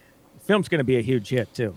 [0.44, 1.76] film's going to be a huge hit too.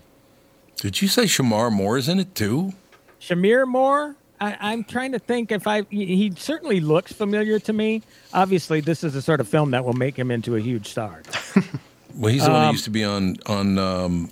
[0.76, 2.74] Did you say Shemar Moore is in it too?
[3.20, 4.16] Shamir Moore.
[4.40, 5.82] I, am trying to think if I.
[5.90, 8.02] He certainly looks familiar to me.
[8.34, 11.22] Obviously, this is the sort of film that will make him into a huge star.
[12.16, 14.30] well, he's the one who Um, used to be on on um,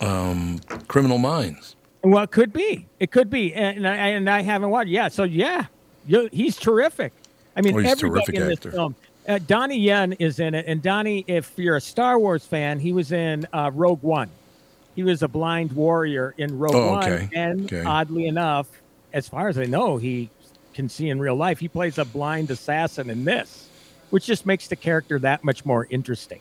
[0.00, 1.76] um, Criminal Minds.
[2.02, 2.86] Well, it could be.
[2.98, 4.88] It could be, and I, and I haven't watched.
[4.90, 5.66] Yeah, so yeah,
[6.32, 7.12] he's terrific.
[7.56, 8.70] I mean, Oh, he's everybody terrific in this actor.
[8.72, 8.94] film.
[9.28, 12.92] Uh, Donnie Yen is in it, and Donnie, if you're a Star Wars fan, he
[12.92, 14.28] was in uh, Rogue One.
[14.96, 17.28] He was a blind warrior in Rogue Oh, One, okay.
[17.34, 17.84] and Okay.
[17.84, 18.66] oddly enough,
[19.12, 20.30] as far as I know, he
[20.74, 21.58] can see in real life.
[21.58, 23.68] He plays a blind assassin in this,
[24.10, 26.40] which just makes the character that much more interesting.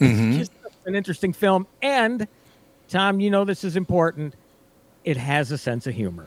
[0.00, 0.38] Mhm.
[0.38, 0.52] Just
[0.86, 2.28] an interesting film, and
[2.88, 4.34] Tom, you know this is important.
[5.04, 6.26] It has a sense of humor.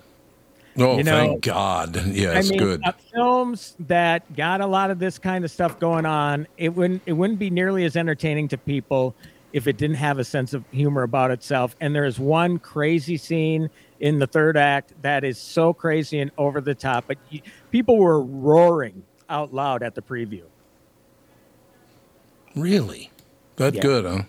[0.79, 1.95] Oh, You know, thank God!
[2.07, 2.81] Yeah, it's I mean, good.
[2.85, 7.01] uh, films that got a lot of this kind of stuff going on, it wouldn't
[7.05, 9.15] it wouldn't be nearly as entertaining to people
[9.53, 11.75] if it didn't have a sense of humor about itself.
[11.81, 13.69] And there is one crazy scene
[13.99, 17.41] in the third act that is so crazy and over the top, but y-
[17.71, 20.43] people were roaring out loud at the preview.
[22.55, 23.11] Really?
[23.57, 23.81] That Yeah.
[23.81, 24.23] good, huh?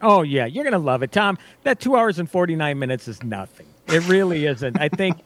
[0.00, 1.38] Oh yeah, you're gonna love it, Tom.
[1.64, 3.66] That two hours and forty nine minutes is nothing.
[3.88, 4.80] It really isn't.
[4.80, 5.16] I think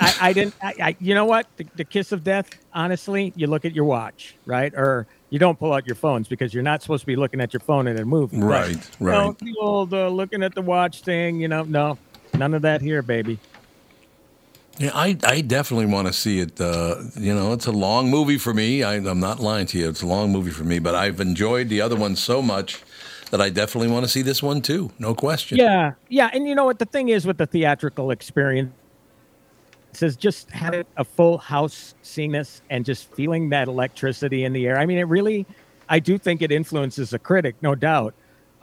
[0.00, 0.54] I, I didn't.
[0.62, 1.46] I, I, you know what?
[1.56, 2.48] The, the kiss of death.
[2.72, 4.72] Honestly, you look at your watch, right?
[4.74, 7.52] Or you don't pull out your phones because you're not supposed to be looking at
[7.52, 8.38] your phone in a movie.
[8.40, 9.38] But, Right, you know, right.
[9.38, 11.38] the old uh, looking at the watch thing.
[11.40, 11.98] You know, no,
[12.38, 13.38] none of that here, baby.
[14.78, 16.60] Yeah, I, I definitely want to see it.
[16.60, 18.82] Uh, you know, it's a long movie for me.
[18.82, 19.88] I, I'm not lying to you.
[19.88, 22.82] It's a long movie for me, but I've enjoyed the other one so much
[23.30, 24.90] that I definitely want to see this one too.
[24.98, 25.58] No question.
[25.58, 28.72] Yeah, yeah, and you know what the thing is with the theatrical experience
[30.02, 34.66] is just having a full house seeing this and just feeling that electricity in the
[34.66, 34.78] air.
[34.78, 35.46] I mean, it really,
[35.88, 38.14] I do think it influences a critic, no doubt,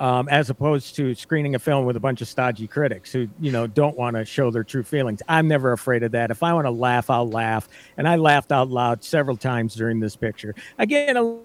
[0.01, 3.51] um, as opposed to screening a film with a bunch of stodgy critics who you
[3.51, 5.21] know don't want to show their true feelings.
[5.29, 6.31] I'm never afraid of that.
[6.31, 9.99] If I want to laugh, I'll laugh, and I laughed out loud several times during
[9.99, 10.55] this picture.
[10.79, 11.37] Again, a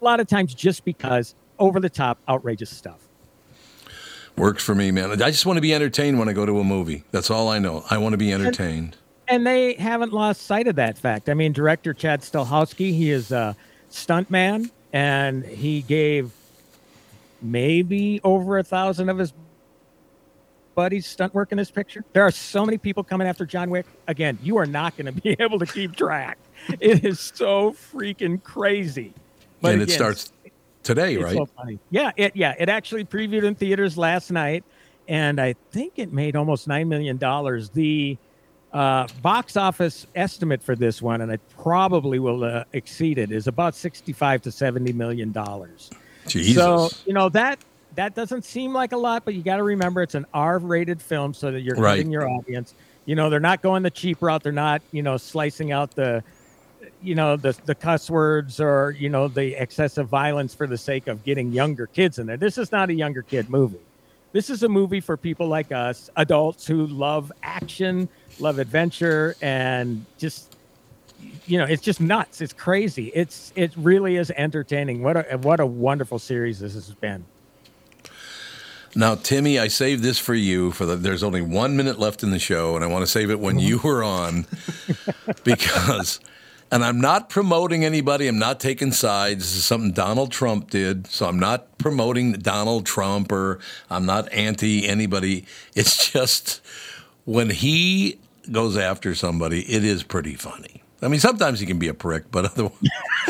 [0.00, 3.06] lot of times just because over the top, outrageous stuff.
[4.38, 5.20] Works for me, man.
[5.20, 7.04] I just want to be entertained when I go to a movie.
[7.10, 7.84] That's all I know.
[7.90, 8.96] I want to be entertained.
[9.26, 11.28] and they haven't lost sight of that fact.
[11.28, 13.54] I mean, director Chad Stahelski, he is a
[13.90, 16.30] stuntman, and he gave
[17.40, 19.32] maybe over a thousand of his
[20.74, 22.04] buddies stunt work in this picture.
[22.12, 23.84] There are so many people coming after John Wick.
[24.06, 26.38] Again, you are not going to be able to keep track.
[26.78, 29.12] It is so freaking crazy.
[29.60, 30.32] But and it starts
[30.84, 31.36] today, it's right?
[31.36, 31.78] so funny.
[31.90, 34.62] Yeah, it yeah, it actually previewed in theaters last night,
[35.08, 37.70] and I think it made almost nine million dollars.
[37.70, 38.16] The
[38.72, 43.48] uh, box office estimate for this one, and it probably will uh, exceed it, is
[43.48, 45.90] about sixty-five to seventy million dollars.
[46.28, 46.62] Jesus.
[46.64, 47.58] So you know that
[47.96, 51.34] that doesn't seem like a lot, but you got to remember it's an R-rated film,
[51.34, 51.98] so that you're Right.
[51.98, 52.74] cutting your audience.
[53.06, 54.42] You know, they're not going the cheap route.
[54.42, 56.22] They're not, you know, slicing out the,
[57.00, 61.06] you know, the the cuss words or you know the excessive violence for the sake
[61.08, 62.36] of getting younger kids in there.
[62.36, 63.80] This is not a younger kid movie.
[64.32, 70.04] This is a movie for people like us, adults who love action, love adventure, and
[70.18, 70.57] just
[71.46, 72.40] you know, it's just nuts.
[72.40, 73.10] It's crazy.
[73.14, 75.02] It's it really is entertaining.
[75.02, 77.24] What a what a wonderful series this has been.
[78.94, 80.72] Now, Timmy, I saved this for you.
[80.72, 83.30] For the, there's only one minute left in the show, and I want to save
[83.30, 84.46] it when you were on
[85.44, 86.20] because.
[86.70, 88.28] And I'm not promoting anybody.
[88.28, 89.38] I'm not taking sides.
[89.38, 91.06] This is something Donald Trump did.
[91.06, 93.58] So I'm not promoting Donald Trump or
[93.88, 95.46] I'm not anti anybody.
[95.74, 96.60] It's just
[97.24, 98.18] when he
[98.52, 100.82] goes after somebody, it is pretty funny.
[101.00, 102.72] I mean, sometimes he can be a prick, but otherwise.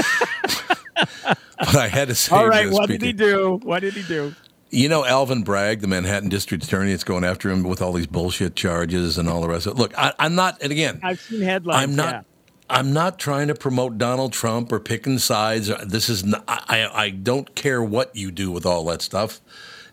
[1.58, 3.60] but I had to say All right, what did he do?
[3.62, 4.34] What did he do?
[4.70, 8.06] you know Alvin Bragg, the Manhattan District Attorney, that's going after him with all these
[8.06, 9.78] bullshit charges and all the rest of it.
[9.78, 11.82] Look, I, I'm not, and again, I've seen headlines.
[11.82, 12.14] I'm not.
[12.14, 12.22] yeah.
[12.70, 15.72] I'm not trying to promote Donald Trump or picking sides.
[15.86, 19.40] This is not, I, I don't care what you do with all that stuff,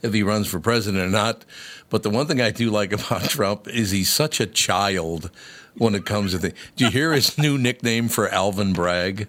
[0.01, 1.45] if he runs for president or not.
[1.89, 5.31] But the one thing I do like about Trump is he's such a child
[5.77, 6.53] when it comes to things.
[6.75, 9.27] Do you hear his new nickname for Alvin Bragg?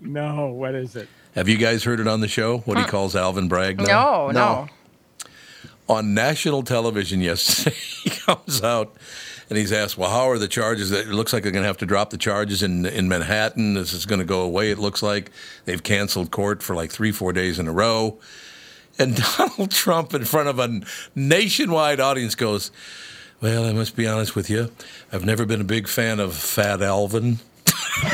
[0.00, 1.08] No, what is it?
[1.34, 2.58] Have you guys heard it on the show?
[2.58, 3.78] What he calls Alvin Bragg?
[3.78, 4.68] No, no.
[5.88, 7.76] on national television yesterday.
[8.02, 8.96] he comes out
[9.48, 10.90] and he's asked, "Well, how are the charges?
[10.90, 13.74] It looks like they're going to have to drop the charges in in Manhattan.
[13.74, 14.70] This is going to go away.
[14.70, 15.30] It looks like
[15.66, 18.18] they've canceled court for like three, four days in a row."
[18.98, 20.80] And Donald Trump, in front of a
[21.14, 22.70] nationwide audience, goes,
[23.40, 24.70] "Well, I must be honest with you.
[25.12, 27.38] I've never been a big fan of Fat Alvin."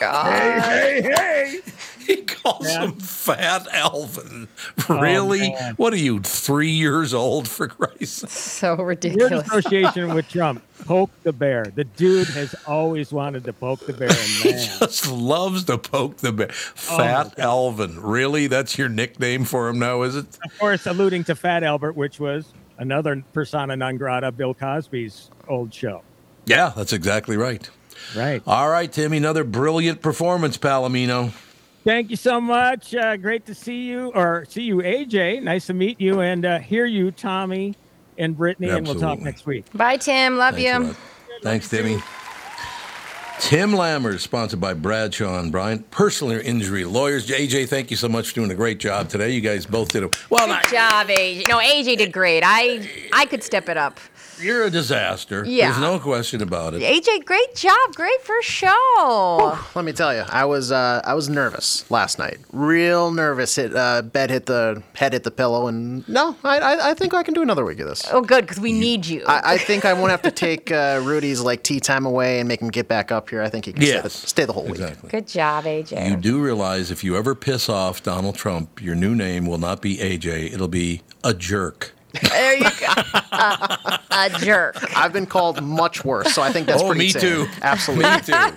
[0.00, 0.62] God.
[0.62, 1.60] Hey, hey.
[2.04, 4.46] He calls him Fat Alvin.
[4.90, 5.52] Oh, Really?
[5.52, 5.72] man.
[5.76, 8.30] what are you, three years old, for Christ's sake?
[8.30, 9.46] So Weird ridiculous.
[9.48, 10.62] association with Trump.
[10.84, 11.64] Poke the bear.
[11.74, 14.10] The dude has always wanted to poke the bear.
[14.10, 16.48] And man, Just loves to poke the bear.
[16.50, 17.98] Oh, Fat Alvin.
[17.98, 18.48] Really?
[18.48, 20.26] That's your nickname for him now, is it?
[20.44, 22.44] of course, alluding to Fat Albert, which was
[22.78, 26.02] another persona non grata, Bill Cosby's old show.
[26.46, 27.68] Yeah, that's exactly right.
[28.14, 28.42] Right.
[28.46, 31.32] All right, Timmy, another brilliant performance, Palomino.
[31.84, 32.94] Thank you so much.
[32.94, 35.42] Uh, great to see you, or see you, AJ.
[35.42, 37.74] Nice to meet you and uh, hear you, Tommy
[38.16, 38.70] and Brittany.
[38.70, 39.66] And we'll talk next week.
[39.74, 40.38] Bye, Tim.
[40.38, 40.96] Love Thanks you.
[41.42, 42.02] Thanks, Timmy.
[43.40, 47.26] Tim Lammers, sponsored by Bradshaw and Bryant, personal injury lawyers.
[47.26, 49.30] AJ, thank you so much for doing a great job today.
[49.30, 50.46] You guys both did a well.
[50.46, 51.48] Good job, AJ.
[51.48, 52.42] No, AJ did great.
[52.44, 53.98] I I could step it up.
[54.40, 55.44] You're a disaster.
[55.46, 55.70] Yeah.
[55.70, 56.82] There's no question about it.
[56.82, 57.94] AJ, great job.
[57.94, 59.58] Great first show.
[59.74, 62.38] Let me tell you, I was uh, I was nervous last night.
[62.52, 63.56] Real nervous.
[63.56, 67.14] Hit uh, bed, hit the head, hit the pillow, and no, I, I I think
[67.14, 68.04] I can do another week of this.
[68.12, 69.24] Oh, good, because we need you.
[69.26, 72.48] I, I think I won't have to take uh, Rudy's like tea time away and
[72.48, 73.42] make him get back up here.
[73.42, 74.74] I think he can stay, the, stay the whole week.
[74.74, 75.10] Exactly.
[75.10, 76.08] Good job, AJ.
[76.08, 79.80] You do realize if you ever piss off Donald Trump, your new name will not
[79.80, 80.52] be AJ.
[80.52, 81.92] It'll be a jerk.
[82.22, 82.86] There you go.
[83.32, 84.76] Uh, a jerk.
[84.96, 87.20] I've been called much worse, so I think that's oh, pretty me tame.
[87.20, 87.46] too.
[87.62, 88.04] Absolutely.
[88.10, 88.32] me too.
[88.32, 88.50] All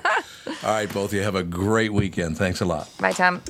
[0.63, 2.37] right, both of you have a great weekend.
[2.37, 2.89] Thanks a lot.
[2.99, 3.41] Bye, Tom.